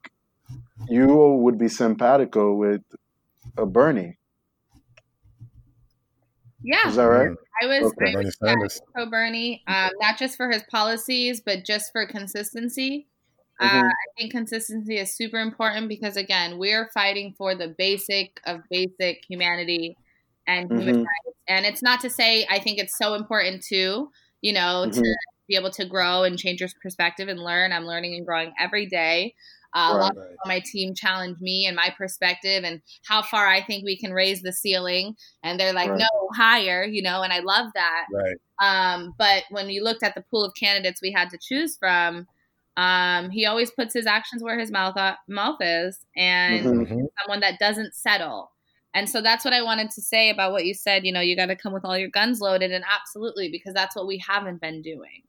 [0.88, 2.82] you would be simpatico with
[3.58, 4.18] a Bernie.
[6.64, 7.30] Yeah, is that right?
[7.62, 8.14] I was, okay.
[8.16, 8.56] I was yeah,
[8.94, 13.08] pro Bernie, um, not just for his policies, but just for consistency.
[13.60, 13.78] Uh, mm-hmm.
[13.78, 18.62] Uh, I think consistency is super important because again, we're fighting for the basic of
[18.70, 19.96] basic humanity
[20.48, 20.98] and human mm-hmm.
[21.00, 21.38] rights.
[21.48, 25.02] And it's not to say I think it's so important too, you know, mm-hmm.
[25.02, 25.16] to
[25.48, 27.72] be able to grow and change your perspective and learn.
[27.72, 29.36] I'm learning and growing every day.
[29.76, 30.28] Uh, right, a lot right.
[30.28, 34.14] of my team challenge me and my perspective and how far I think we can
[34.14, 35.16] raise the ceiling.
[35.44, 36.00] And they're like, right.
[36.00, 38.06] no, higher, you know, and I love that.
[38.14, 38.38] Right.
[38.62, 42.26] Um, but when we looked at the pool of candidates we had to choose from,
[42.78, 47.06] um, he always puts his actions where his mouth uh, mouth is, and mm-hmm.
[47.22, 48.52] someone that doesn't settle.
[48.94, 51.06] And so that's what I wanted to say about what you said.
[51.06, 53.96] You know, you got to come with all your guns loaded, and absolutely, because that's
[53.96, 55.24] what we haven't been doing.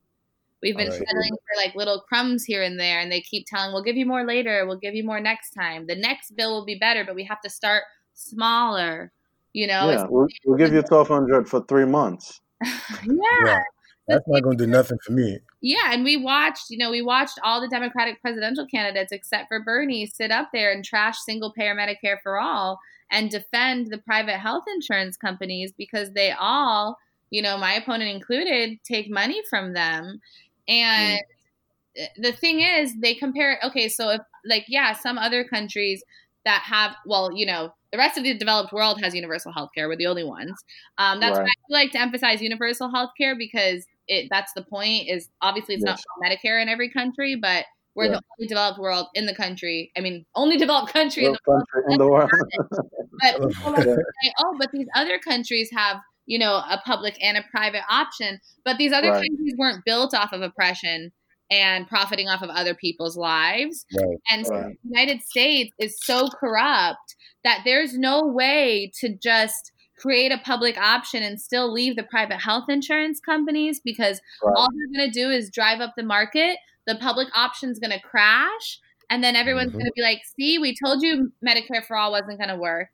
[0.63, 0.99] We've been right.
[0.99, 4.07] settling for like little crumbs here and there, and they keep telling, "We'll give you
[4.07, 4.67] more later.
[4.67, 5.87] We'll give you more next time.
[5.87, 7.85] The next bill will be better, but we have to start
[8.15, 9.13] smaller."
[9.53, 12.41] You know, yeah, we'll, we'll give you twelve hundred for three months.
[12.65, 13.15] yeah.
[13.45, 13.61] yeah.
[14.09, 15.39] That's not going to do nothing for me.
[15.67, 19.59] Yeah, and we watched, you know, we watched all the Democratic presidential candidates except for
[19.59, 22.79] Bernie sit up there and trash single payer Medicare for all
[23.11, 26.97] and defend the private health insurance companies because they all,
[27.31, 30.21] you know, my opponent included, take money from them.
[30.69, 31.21] And
[31.99, 32.07] mm.
[32.17, 36.05] the thing is, they compare okay, so if like yeah, some other countries
[36.45, 39.89] that have well, you know, the rest of the developed world has universal health care.
[39.89, 40.53] We're the only ones.
[40.99, 41.45] Um, that's Right.
[41.45, 45.09] why I like to emphasize universal health care because it that's the point.
[45.09, 46.03] Is obviously it's Yes.
[46.21, 48.11] not Medicare in every country, but we're Yeah.
[48.13, 49.91] the only developed world in the country.
[49.97, 51.65] I mean, only developed country in Well, the world.
[51.73, 52.31] country in the world.
[53.23, 53.49] But oh.
[53.49, 53.95] people like Yeah.
[53.95, 55.97] to say, oh, but these other countries have,
[56.27, 58.39] you know, a public and a private option.
[58.65, 59.27] But these other Right.
[59.29, 61.13] countries weren't built off of oppression
[61.51, 63.87] and profiting off of other people's lives.
[63.97, 64.19] Right.
[64.31, 64.77] And so Right.
[64.83, 70.77] the United States is so corrupt that there's no way to just create a public
[70.79, 74.55] option and still leave the private health insurance companies because Right.
[74.57, 76.59] all they're going to do is drive up the market.
[76.87, 78.79] The public option's going to crash.
[79.09, 79.75] And then everyone's Mhm.
[79.79, 82.89] going to be like, see, we told you Medicare for all wasn't going to work.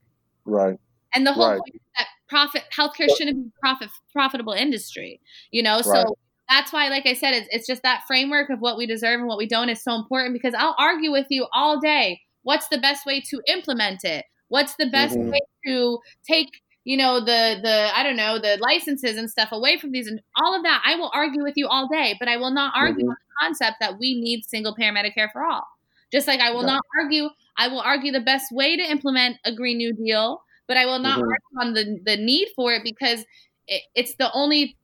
[0.45, 0.79] Right.
[1.15, 1.59] And the whole Right.
[1.59, 5.83] point is that profit healthcare shouldn't be a profit profitable industry, you know.
[5.83, 6.17] So
[6.49, 9.29] that's why, like I said, it's, it's just that framework of what we deserve and
[9.29, 12.21] what we don't is so important because I'll argue with you all day.
[12.43, 14.25] What's the best way to implement it?
[14.49, 15.31] What's the best Mhm.
[15.31, 15.99] way to
[16.29, 16.49] take
[16.85, 20.21] you know the the I don't know the licenses and stuff away from these and
[20.37, 20.83] all of that?
[20.85, 23.11] I will argue with you all day, but I will not argue Mhm.
[23.11, 25.67] on the concept that we need single payer Medicare for all.
[26.13, 26.67] Just like I will Yeah.
[26.67, 30.77] not argue, I will argue the best way to implement a Green New Deal but
[30.77, 31.23] I will not Mhm.
[31.23, 33.25] argue on the the need for it because
[33.67, 34.77] it, it's the only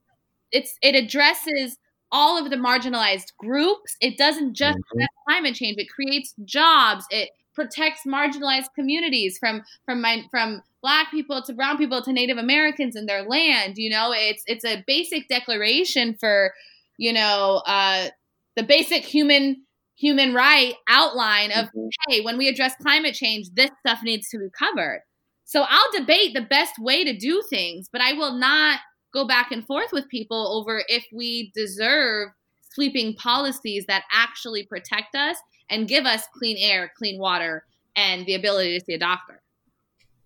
[0.53, 1.79] it's it addresses
[2.13, 3.97] all of the marginalized groups.
[4.01, 4.83] It doesn't just Mhm.
[4.93, 5.77] address climate change.
[5.79, 7.07] It creates jobs.
[7.11, 12.39] It protects marginalized communities from from my, from black people to brown people to Native
[12.39, 13.75] Americans and their land.
[13.77, 16.53] You know, it's it's a basic declaration for
[16.97, 18.09] you know uh,
[18.57, 19.65] the basic human
[19.97, 21.91] human right outline of Mhm.
[22.09, 25.03] hey, when we address climate change, this stuff needs to be covered.
[25.45, 28.81] So I'll debate the best way to do things, but I will not
[29.13, 32.29] go back and forth with people over if we deserve
[32.75, 35.37] sweeping policies that actually protect us
[35.71, 37.65] and give us clean air, clean water,
[37.97, 39.43] and the ability to see a doctor.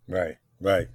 [0.08, 0.36] Right.
[0.62, 0.88] Right.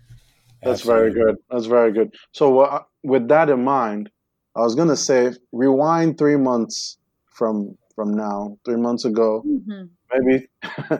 [0.64, 1.36] That's very good.
[1.50, 2.16] That's very good.
[2.32, 4.10] So, uh, with that in mind,
[4.56, 6.98] I was gonna say, rewind three months
[7.28, 9.44] from from now, three months ago,
[10.14, 10.48] maybe,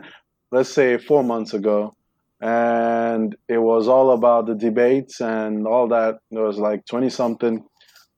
[0.52, 1.94] let's say four months ago,
[2.40, 6.18] and it was all about the debates and all that.
[6.30, 7.64] There was like twenty something,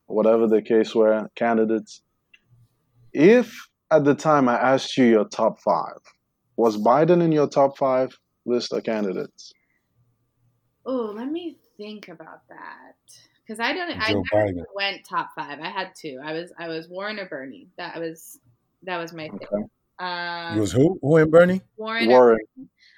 [0.06, 2.02] whatever the case were, candidates.
[3.12, 6.00] If at the time I asked you your top five,
[6.56, 9.52] was Biden in your top five list of candidates?
[10.86, 12.94] Oh, let me think about that
[13.46, 13.90] because I don't.
[14.00, 14.64] I Joe never Biden.
[14.74, 15.60] went top five.
[15.60, 16.18] I had two.
[16.24, 17.68] I was I was Warren or Bernie.
[17.76, 18.38] That was
[18.84, 19.40] that was my thing.
[19.52, 19.64] Okay.
[19.98, 20.98] Um, It was who?
[21.02, 21.60] Who and Bernie?
[21.76, 22.08] Warren.
[22.10, 22.38] or- Warren.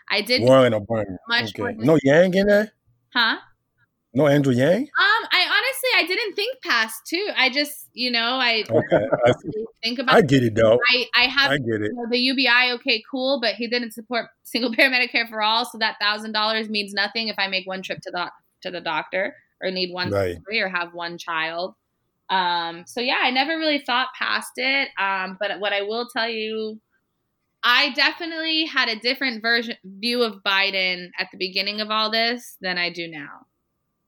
[0.08, 0.42] I did.
[0.42, 1.16] Warren or Bernie?
[1.28, 1.76] Much more Okay.
[1.78, 2.72] than- No Yang in there?
[3.12, 3.38] Huh?
[4.14, 4.82] No Andrew Yang?
[4.82, 4.88] Um,
[5.32, 5.61] I honestly
[5.96, 7.28] I didn't think past two.
[7.36, 9.06] I just you know I Okay.
[9.26, 9.32] I,
[9.82, 10.14] think about.
[10.16, 10.78] I get it though.
[10.90, 11.90] I I have I get it.
[11.90, 12.72] you know, the UBI.
[12.74, 16.68] Okay, cool, but he didn't support single payer Medicare for all, so that thousand dollars
[16.68, 18.30] means nothing if I make one trip to the
[18.62, 20.36] to the doctor or need one Right.
[20.36, 21.74] surgery or have one child.
[22.30, 24.88] Um, so yeah, I never really thought past it.
[24.98, 26.80] Um, but what I will tell you,
[27.62, 32.56] I definitely had a different version view of Biden at the beginning of all this
[32.60, 33.46] than I do now.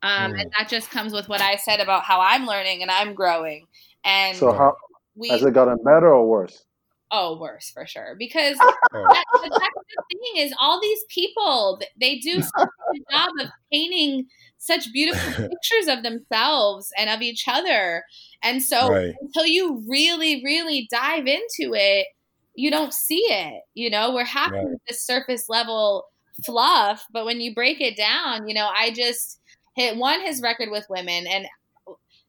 [0.05, 0.40] Um, Mm.
[0.40, 3.66] and that just comes with what I said about how I'm learning and I'm growing.
[4.05, 4.76] And So how
[5.16, 6.64] we has it gotten better or worse?
[7.11, 8.57] oh worse for sure because
[8.92, 9.55] that, that's
[9.90, 12.52] the thing is all these people they do such
[12.92, 14.26] a good job of painting
[14.59, 18.02] such beautiful pictures of themselves and of each other
[18.42, 19.14] and so Right.
[19.20, 22.07] until you really really dive into it
[22.55, 24.66] you don't see it you know we're happy Right.
[24.70, 26.05] with this surface level
[26.44, 29.40] fluff but when you break it down you know i just
[29.75, 31.47] hit one his record with women and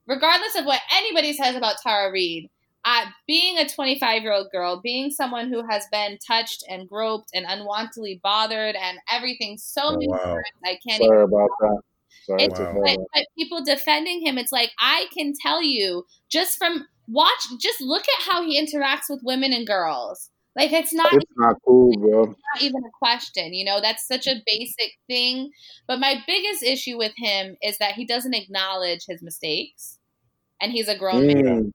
[0.08, 2.50] regardless of what anybody says about Tara Reade
[2.86, 7.32] uh, being a 25 year old girl, being someone who has been touched and groped
[7.34, 10.18] and unwantedly bothered and everything so Oh, many wow.
[10.18, 11.10] times, I can't even.
[11.10, 11.82] Sorry about that.
[12.28, 13.08] Sorry It's Wow.
[13.14, 18.04] but people defending him, it's like I can tell you just from watch, just look
[18.04, 20.30] at how he interacts with women and girls.
[20.56, 22.36] Like it's not It's not cool, bro.
[22.54, 23.54] not even a question.
[23.54, 25.52] You know, that's such a basic thing.
[25.88, 30.00] But my biggest issue with him is that he doesn't acknowledge his mistakes,
[30.62, 31.34] and he's a grown man.
[31.34, 31.72] Mm,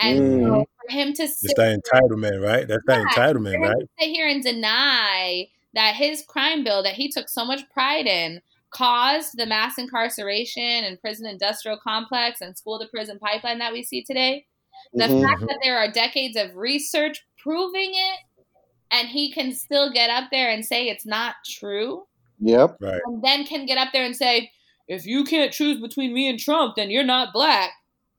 [0.00, 0.48] And Mm.
[0.48, 2.66] so for him to It's that entitlement, right?
[2.68, 3.76] That's that Yeah, entitlement, for him right?
[3.80, 8.06] to sit here and deny that his crime bill that he took so much pride
[8.06, 13.72] in caused the mass incarceration and prison industrial complex and school to prison pipeline that
[13.72, 14.46] we see today.
[14.94, 15.22] The mhm.
[15.22, 18.18] fact that there are decades of research proving it
[18.90, 22.04] and he can still get up there and say it's not true
[22.40, 22.76] Yep.
[22.80, 23.00] Right.
[23.06, 24.50] and then can get up there and say
[24.88, 27.70] if you can't choose between me and Trump then you're not black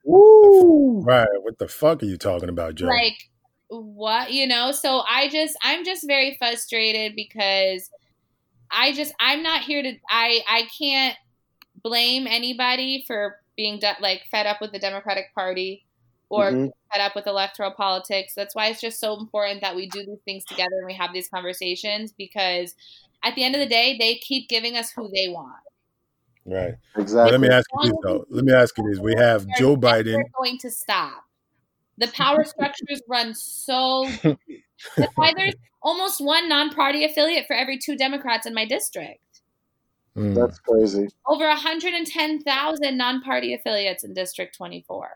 [0.05, 1.01] Woo.
[1.01, 1.28] Right.
[1.43, 2.88] What the fuck are you talking about, Joe?
[2.88, 3.18] like
[3.70, 7.89] what you know so i just i'm just very frustrated because
[8.70, 11.16] i just i'm not here to i i can't
[11.82, 15.86] blame anybody for being de- like fed up with the democratic party
[16.34, 16.72] or Mhm.
[16.92, 20.20] fed up with electoral politics that's why it's just so important that we do these
[20.26, 22.76] things together and we have these conversations because
[23.24, 25.56] at the end of the day they keep giving us who they want
[26.46, 26.74] Right.
[26.98, 27.32] Exactly.
[27.32, 28.26] let me ask you this though.
[28.30, 29.00] Let me ask you this.
[29.00, 30.24] We have Joe They're Biden.
[30.38, 31.24] going to stop.
[31.98, 34.04] The power structures run so.
[34.98, 39.22] That's why there's almost one non-party affiliate for every two Democrats in my district.
[40.18, 41.08] Mm, That's crazy.
[41.26, 45.10] Over 110,000 non-party affiliates in District 24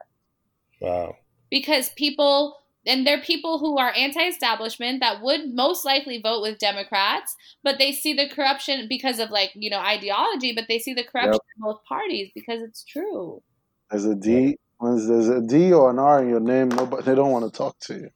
[0.80, 1.16] wow.
[1.50, 7.36] because people and they're people who are anti-establishment that would most likely vote with Democrats,
[7.62, 11.04] but they see the corruption because of like you know ideology, but they see the
[11.04, 11.42] corruption Yep.
[11.58, 13.44] in both parties because it's true.
[13.92, 14.58] There's a D.
[14.80, 17.56] When there's a D or an R in your name, nobody they don't want to
[17.56, 18.10] talk to you.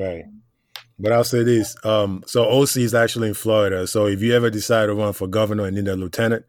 [0.00, 0.24] Right.
[0.98, 1.74] But I'll say this.
[1.84, 3.86] Um, so OC is actually in Florida.
[3.86, 6.44] So if you ever decide to run for governor and need a lieutenant,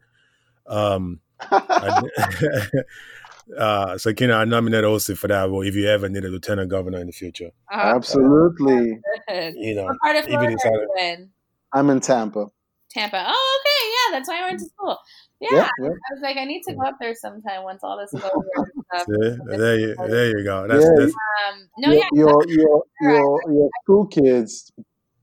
[0.66, 2.02] um, I,
[3.58, 5.50] uh, Sakinah, I nominate OC for that.
[5.50, 9.00] Well, if you ever need a lieutenant governor in the future, Uh, Absolutely.
[9.28, 9.54] good.
[9.56, 11.28] you know, What part of even Florida inside of- you?
[11.72, 12.46] I'm in Tampa.
[12.90, 13.24] Tampa.
[13.26, 14.98] Oh, okay, yeah, that's why I went to school.
[15.40, 15.86] Yeah, Yeah, yeah.
[15.88, 18.44] I was like, I need to go up there sometime once all this is over.
[18.56, 19.06] and stuff.
[19.08, 20.68] see, there you, there you go.
[20.68, 24.70] That's, Yeah, that's Um, no, your, yeah, your your your your school kids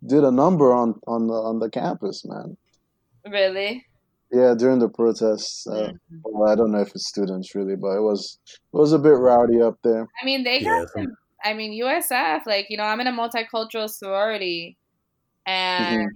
[0.06, 2.58] did a number on on the on the campus, man.
[3.32, 3.86] really.
[4.32, 5.66] Yeah, during the protests.
[5.66, 6.22] Uh, Mhm.
[6.24, 9.10] well, I don't know if it's students really, but it was it was a bit
[9.18, 10.08] rowdy up there.
[10.22, 11.08] I mean, they Yeah, got some.
[11.44, 14.78] I mean, USF, like you know, I'm in a multicultural sorority,
[15.46, 16.10] and Mhm.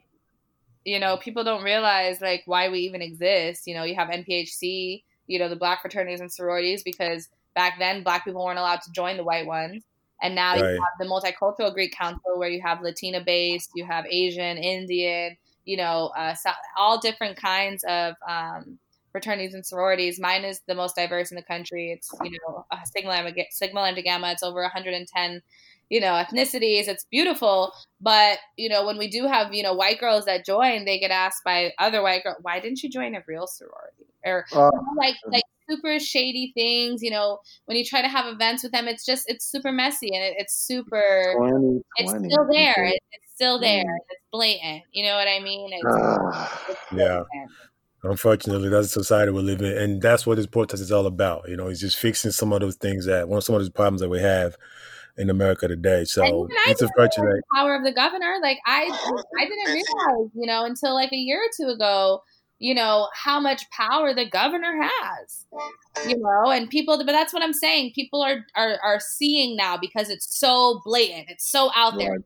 [0.85, 3.65] you know, people don't realize like why we even exist.
[3.67, 8.03] You know, you have NPHC, you know, the Black fraternities and sororities, because back then
[8.03, 9.83] Black people weren't allowed to join the white ones,
[10.21, 14.05] and now you have the multicultural Greek Council where you have Latina based, you have
[14.07, 15.35] Asian, Indian,
[15.65, 18.79] you know, uh, so, all different kinds of um,
[19.11, 20.19] fraternities and sororities.
[20.19, 21.91] Mine is the most diverse in the country.
[21.91, 24.31] It's you know a Sigma Lambda, Sigma Lambda Gamma.
[24.31, 25.41] It's over 110,
[25.89, 26.87] you know, ethnicities.
[26.87, 30.85] It's beautiful, but you know when we do have you know white girls that join,
[30.85, 34.45] they get asked by other white girls, "Why didn't you join a real sorority?" Or
[34.53, 37.01] Uh, like like super shady things.
[37.03, 40.09] You know when you try to have events with them, it's just it's super messy
[40.13, 41.33] and it, it's super.
[41.37, 41.83] 2020.
[41.97, 42.83] It's still there.
[42.85, 43.83] It, it's still there.
[43.83, 43.97] Mm.
[44.09, 44.83] It's blatant.
[44.91, 45.69] You know what I mean?
[45.71, 47.23] It's, Ah, it's Yeah.
[48.05, 51.47] Unfortunately, that's the society we live in, and that's what this protest is all about.
[51.47, 53.69] You know, it's just fixing some of those things that one of some of those
[53.69, 54.57] problems that we have
[55.17, 56.03] in America today.
[56.05, 57.35] So even it's didn't unfortunate.
[57.35, 58.35] the power of the governor.
[58.41, 58.89] Like I,
[59.39, 62.23] I didn't realize, you know, until like a year or two ago,
[62.59, 65.45] you know, how much power the governor has.
[66.07, 66.97] You know, and people.
[66.97, 67.91] But that's what I'm saying.
[67.95, 71.29] People are are are seeing now because it's so blatant.
[71.29, 72.17] It's so out there,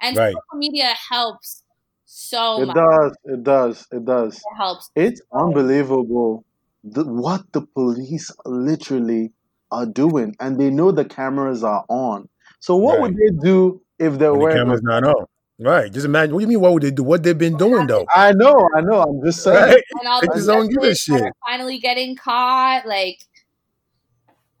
[0.00, 0.34] and Right.
[0.34, 1.62] social media helps
[2.06, 2.76] so it much.
[2.76, 3.16] does.
[3.24, 3.86] It does.
[3.92, 4.36] It does.
[4.36, 4.90] It helps.
[4.94, 6.44] It's unbelievable
[6.84, 9.32] the, what the police literally
[9.70, 12.28] are doing, and they know the cameras are on.
[12.60, 14.50] So what would they do if they When the were?
[14.50, 15.26] camera's not on.
[15.60, 15.92] Right.
[15.92, 16.34] Just imagine.
[16.34, 16.60] What do you mean?
[16.60, 17.02] What would they do?
[17.02, 18.06] What they've been doing though?
[18.14, 18.68] I know.
[18.76, 19.02] I know.
[19.02, 19.56] I'm just saying.
[19.56, 19.82] Right.
[20.00, 21.32] And all They just don't give a shit.
[21.46, 22.86] finally getting caught.
[22.86, 23.18] Like,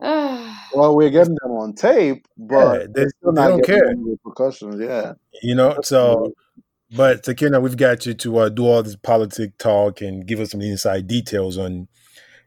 [0.00, 3.88] Well, we're getting them on tape, but Yeah, they- they're still they not don't care.
[3.90, 4.80] any repercussions.
[4.80, 5.14] Yeah.
[5.42, 5.78] You know.
[5.82, 6.32] So,
[6.96, 10.50] but Sakinah, we've got you to uh, do all this politic talk and give us
[10.50, 11.88] some inside details on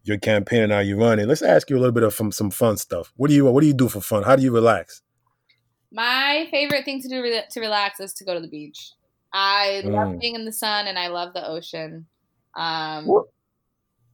[0.04, 1.28] your campaign and how you run it.
[1.28, 3.14] Let's ask you a little bit of some, some fun stuff.
[3.18, 4.24] What do you What do you do for fun?
[4.24, 5.02] How do you relax?
[5.92, 8.92] My favorite thing to do re- to relax is to go to the beach.
[9.34, 10.20] I love Mm.
[10.22, 12.06] being in the sun and I love the ocean.
[12.56, 13.28] Um, What-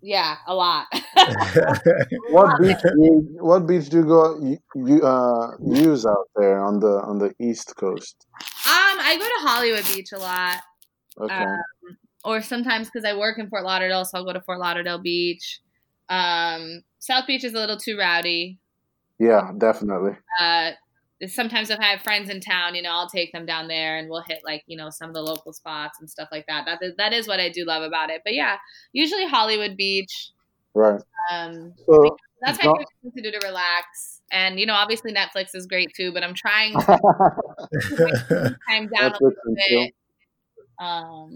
[0.02, 0.88] yeah, a lot.
[2.32, 2.78] What beach?
[2.84, 7.02] Do you, what beach do you go you, you uh use out there on the
[7.02, 8.26] on the east coast?
[8.68, 10.58] um, I go to Hollywood Beach a lot,
[11.20, 11.34] Okay.
[11.34, 11.60] Um,
[12.24, 15.62] or sometimes because I work in Fort Lauderdale, so I'll go to Fort Lauderdale Beach.
[16.10, 18.60] Um, South Beach is a little too rowdy.
[19.20, 20.16] yeah, definitely.
[20.40, 20.72] uh,
[21.28, 24.10] sometimes if I have friends in town, you know, I'll take them down there and
[24.10, 26.66] we'll hit like you know some of the local spots and stuff like that.
[26.66, 28.22] That is, that is what I do love about it.
[28.24, 28.58] But yeah,
[28.94, 30.32] usually Hollywood Beach.
[30.74, 31.02] Right.
[31.32, 34.22] Um, So that's my Not- favorite thing to do to relax.
[34.32, 36.12] And you know, obviously Netflix is great too.
[36.12, 36.86] But I'm trying to
[38.70, 39.32] time down a little
[39.70, 39.94] bit.
[40.80, 41.36] Um,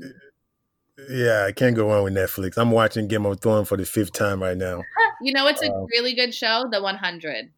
[1.09, 2.57] yeah, I can't go wrong with Netflix.
[2.57, 4.83] I'm watching Game of Thrones for the fifth time right now.
[5.21, 5.87] you know, it's a Wow.
[5.91, 7.51] really good show, The 100.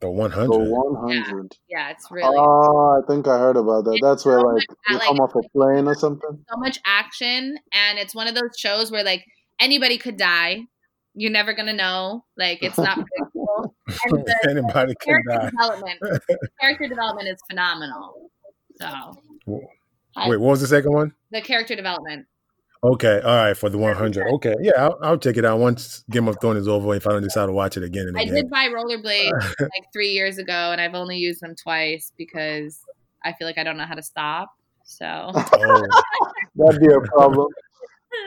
[0.00, 0.46] The 100.
[0.46, 1.18] The 100.
[1.26, 1.52] 100.
[1.68, 3.98] Yeah, it's ah, really Oh, I think I heard about that.
[4.02, 6.44] That's where like you like- come off a plane or something.
[6.48, 9.24] so much action and it's one of those shows where like
[9.60, 10.60] anybody could die
[11.14, 13.74] you're never gonna know like it's not predictable
[14.04, 15.50] And the Anybody can character die.
[15.50, 16.00] development,
[16.60, 18.30] character development is phenomenal.
[18.80, 19.14] So,
[19.46, 21.12] Wait, what was the second one?
[21.32, 22.26] the character development.
[22.84, 24.26] Okay, all right, for the 100.
[24.34, 27.10] Okay, yeah, I'll, I'll check it out once Game of Thrones is over if I
[27.10, 28.34] don't decide to watch it again and I again.
[28.34, 32.80] did buy rollerblades like three years ago, and I've only used them twice because
[33.24, 34.50] I feel like I don't know how to stop.
[34.84, 35.04] So,
[35.34, 35.86] Oh,
[36.54, 37.48] That'd be a problem.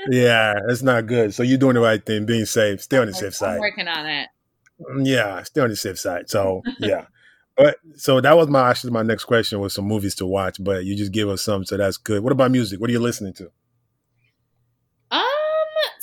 [0.09, 1.33] yeah, it's not good.
[1.33, 3.59] So you're doing the right thing, being safe, stay on the safe I'm side.
[3.59, 4.27] working on it.
[4.81, 6.29] Mm, yeah, stay on the safe side.
[6.29, 7.05] So yeah,
[7.55, 10.83] but so that was my actually my next question was some movies to watch, but
[10.83, 12.21] you just give us some, so that's good.
[12.21, 12.79] What about music?
[12.81, 13.49] What are you listening to?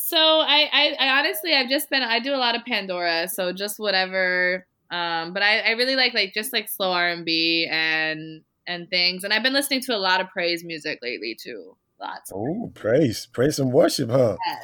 [0.08, 2.02] So I, I, I honestly, I've just been.
[2.02, 4.66] I do a lot of Pandora, so just whatever.
[4.90, 5.34] Um.
[5.34, 9.22] But I, I really like like just like slow R and B and and things,
[9.22, 11.76] and I've been listening to a lot of praise music lately too.
[12.00, 12.32] Lots.
[12.34, 14.38] Oh, praise, praise and worship, huh?
[14.46, 14.56] Yeah.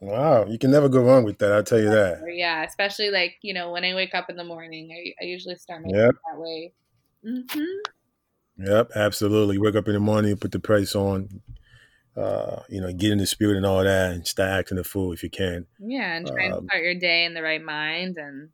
[0.00, 1.52] Wow, you can never go wrong with that.
[1.52, 2.20] I'll tell you that.
[2.26, 5.54] Yeah, especially like you know when I wake up in the morning, I, I usually
[5.54, 6.14] start my day Yep.
[6.32, 6.72] that way.
[7.22, 7.64] hmm
[8.56, 9.58] Yep, absolutely.
[9.58, 11.40] Wake up in the morning, put the praise on,
[12.16, 15.12] uh, you know, get in the spirit and all that, and start acting the fool
[15.12, 15.66] if you can.
[15.78, 18.50] Yeah, and try and Um, start your day in the right mind, and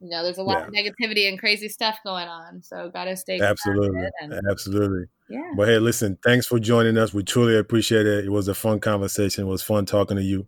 [0.00, 3.40] you know, there's a lot of negativity and crazy stuff going on, so gotta stay
[3.40, 5.06] Absolutely, and absolutely.
[5.28, 5.52] yeah.
[5.56, 7.12] But hey, listen, thanks for joining us.
[7.12, 8.24] We truly appreciate it.
[8.24, 9.44] It was a fun conversation.
[9.44, 10.46] It was fun talking to you,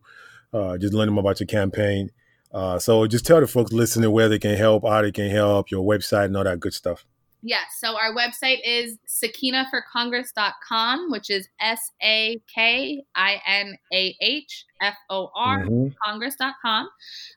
[0.52, 2.10] uh, just learning about your campaign.
[2.52, 5.70] Uh, so just tell the folks listening where they can help, how they can help,
[5.70, 7.04] your website, and all that good stuff.
[7.42, 7.64] Yes.
[7.80, 14.94] So our website is sakinahforcongress.com, which is S A K I N A H F
[15.08, 15.94] O R Mhm.
[16.04, 16.88] congress.com.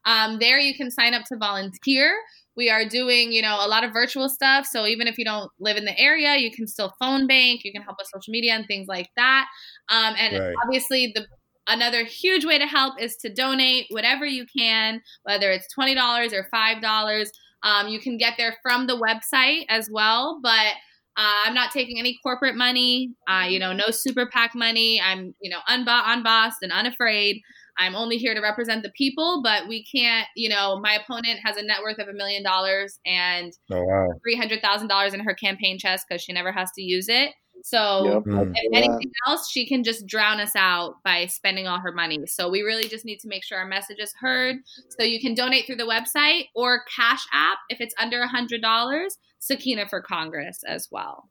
[0.06, 2.16] Um, there you can sign up to volunteer.
[2.56, 4.68] We are doing, you know, a lot of virtual stuff.
[4.68, 7.64] So even if you don't live in the area, you can still phone bank.
[7.64, 9.48] You can help with social media and things like that.
[9.90, 10.56] Um, and Right.
[10.64, 11.26] obviously, the
[11.68, 16.34] another huge way to help is to donate whatever you can, whether it's twenty dollars
[16.34, 17.32] or five dollars.
[17.64, 20.74] Um, you can get there from the website as well, but
[21.16, 23.12] uh, I'm not taking any corporate money.
[23.28, 25.00] Uh, you know, no super PAC money.
[25.00, 27.40] I'm, you know, unbo- unbossed and unafraid.
[27.78, 31.58] I'm only here to represent the people, but we can't, you know, my opponent has
[31.58, 34.08] a net worth of a million dollars and Oh wow.
[34.28, 37.32] $300,000 in her campaign chest because she never has to use it.
[37.66, 38.24] So Yep.
[38.24, 38.26] Mm.
[38.26, 38.78] If feel that.
[38.78, 42.20] anything else, she can just drown us out by spending all her money.
[42.28, 44.58] So we really just need to make sure our message is heard.
[44.90, 48.62] So you can donate through the website or Cash App if it's under a hundred
[48.62, 49.18] dollars.
[49.42, 51.30] Sakinah for Congress as well.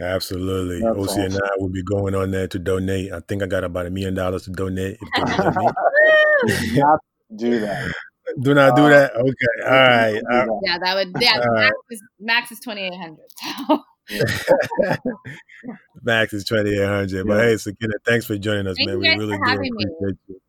[0.00, 0.80] Absolutely.
[0.80, 1.42] That's OC and awesome.
[1.44, 3.12] I will be going on there to donate.
[3.12, 4.98] I think I got about a million dollars to donate.
[5.00, 6.74] If they can.
[6.74, 7.00] Not
[7.36, 7.92] do that.
[8.42, 9.14] do not do that?
[9.14, 9.64] Okay.
[9.64, 10.22] All right.
[10.32, 10.46] Uh.
[10.64, 11.12] Yeah, that would.
[11.22, 11.60] Yeah, All right.
[11.62, 13.80] max is max is twenty eight hundred.
[16.02, 17.26] Max is 2800.
[17.26, 17.42] But Yeah.
[17.44, 18.96] hey, Sakinah, thanks for joining us, Thank man.
[18.96, 19.84] you We guys really for do having me.
[19.84, 20.40] appreciate you.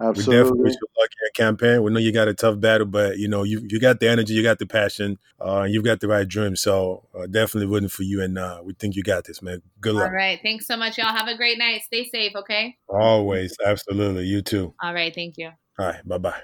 [0.00, 1.82] We definitely wish you luck in your campaign.
[1.84, 4.34] We know you got a tough battle, but you know you you got the energy,
[4.34, 6.56] you got the passion, uh, you've got the right dream.
[6.56, 9.62] So uh, definitely rooting for you, and uh, we think you got this, man.
[9.80, 10.06] Good luck.
[10.06, 11.14] All right, thanks so much, y'all.
[11.14, 11.82] Have a great night.
[11.82, 12.76] Stay safe, okay?
[12.88, 14.24] Always, absolutely.
[14.24, 14.74] You too.
[14.82, 15.50] All right, thank you.
[15.78, 16.42] All right, bye bye.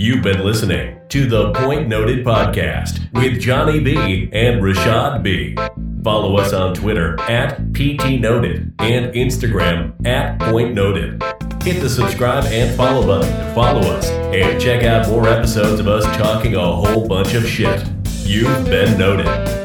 [0.00, 3.96] You've been listening to the Point Noted Podcast with Johnny B
[4.32, 5.56] and Rashad B.
[6.04, 11.20] Follow us on Twitter at PT Noted and Instagram at Point Noted.
[11.64, 15.88] Hit the subscribe and follow button to follow us and check out more episodes of
[15.88, 17.84] us talking a whole bunch of shit.
[18.22, 19.57] You've been noted.